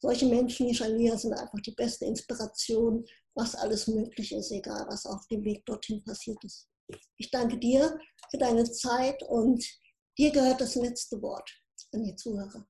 solche 0.00 0.26
Menschen 0.26 0.68
wie 0.68 0.74
Shania 0.74 1.18
sind 1.18 1.34
einfach 1.34 1.60
die 1.60 1.74
beste 1.74 2.04
Inspiration, 2.04 3.04
was 3.34 3.56
alles 3.56 3.88
möglich 3.88 4.32
ist, 4.32 4.52
egal 4.52 4.86
was 4.88 5.06
auf 5.06 5.26
dem 5.26 5.44
Weg 5.44 5.66
dorthin 5.66 6.02
passiert 6.04 6.42
ist. 6.44 6.68
Ich 7.18 7.30
danke 7.30 7.58
dir 7.58 7.98
für 8.30 8.38
deine 8.38 8.64
Zeit 8.70 9.20
und 9.24 9.64
dir 10.16 10.30
gehört 10.30 10.60
das 10.60 10.76
letzte 10.76 11.20
Wort 11.20 11.50
an 11.92 12.04
die 12.04 12.14
Zuhörer. 12.14 12.64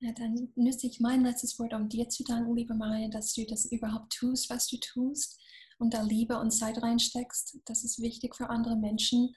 Ja, 0.00 0.12
dann 0.12 0.52
nütze 0.54 0.86
ich 0.86 1.00
mein 1.00 1.24
letztes 1.24 1.58
Wort, 1.58 1.74
um 1.74 1.88
dir 1.88 2.08
zu 2.08 2.22
danken, 2.22 2.54
liebe 2.54 2.74
Maria, 2.74 3.08
dass 3.08 3.32
du 3.32 3.44
das 3.44 3.66
überhaupt 3.66 4.12
tust, 4.12 4.48
was 4.48 4.68
du 4.68 4.76
tust 4.78 5.40
und 5.78 5.92
da 5.92 6.02
Liebe 6.02 6.38
und 6.38 6.52
Zeit 6.52 6.80
reinsteckst. 6.80 7.58
Das 7.64 7.82
ist 7.82 8.00
wichtig 8.00 8.36
für 8.36 8.48
andere 8.48 8.76
Menschen. 8.76 9.34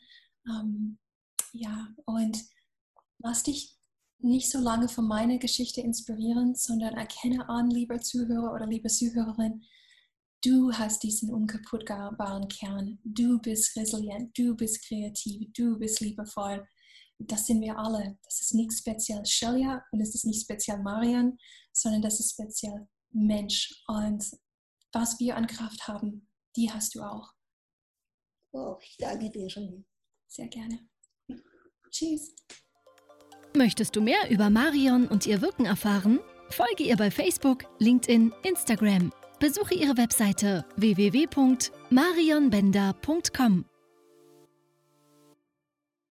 Ähm, 0.47 0.99
ja, 1.51 1.87
und 2.05 2.37
lass 3.19 3.41
dich 3.41 3.75
nicht 4.19 4.51
so 4.51 4.59
lange 4.59 4.87
von 4.87 5.07
meiner 5.07 5.39
Geschichte 5.39 5.81
inspirieren, 5.81 6.53
sondern 6.53 6.95
erkenne 6.95 7.49
an, 7.49 7.71
lieber 7.71 7.99
Zuhörer 7.99 8.53
oder 8.53 8.67
liebe 8.67 8.89
Zuhörerin, 8.89 9.63
du 10.43 10.71
hast 10.73 11.01
diesen 11.01 11.31
unkaputtbaren 11.31 12.47
Kern. 12.49 12.99
Du 13.03 13.39
bist 13.39 13.75
resilient, 13.75 14.37
du 14.37 14.55
bist 14.55 14.85
kreativ, 14.87 15.51
du 15.53 15.79
bist 15.79 16.01
liebevoll 16.01 16.67
das 17.27 17.45
sind 17.45 17.61
wir 17.61 17.77
alle. 17.77 18.17
Das 18.23 18.41
ist 18.41 18.53
nicht 18.53 18.73
speziell 18.73 19.25
Shelia 19.25 19.83
und 19.91 20.01
es 20.01 20.15
ist 20.15 20.25
nicht 20.25 20.41
speziell 20.41 20.79
Marian, 20.79 21.37
sondern 21.71 22.01
das 22.01 22.19
ist 22.19 22.31
speziell 22.31 22.87
Mensch. 23.11 23.83
Und 23.87 24.25
was 24.91 25.19
wir 25.19 25.35
an 25.35 25.47
Kraft 25.47 25.87
haben, 25.87 26.27
die 26.55 26.71
hast 26.71 26.95
du 26.95 27.01
auch. 27.01 27.31
Oh, 28.53 28.77
ich 28.81 28.97
danke 28.97 29.29
dir 29.29 29.49
schon. 29.49 29.85
Sehr 30.27 30.47
gerne. 30.47 30.79
Tschüss. 31.89 32.33
Möchtest 33.55 33.95
du 33.95 34.01
mehr 34.01 34.29
über 34.29 34.49
Marion 34.49 35.07
und 35.07 35.25
ihr 35.25 35.41
Wirken 35.41 35.65
erfahren? 35.65 36.19
Folge 36.49 36.83
ihr 36.83 36.97
bei 36.97 37.09
Facebook, 37.11 37.63
LinkedIn, 37.79 38.33
Instagram. 38.43 39.13
Besuche 39.39 39.75
ihre 39.75 39.95
Webseite 39.97 40.65
www.marionbender.com. 40.77 43.70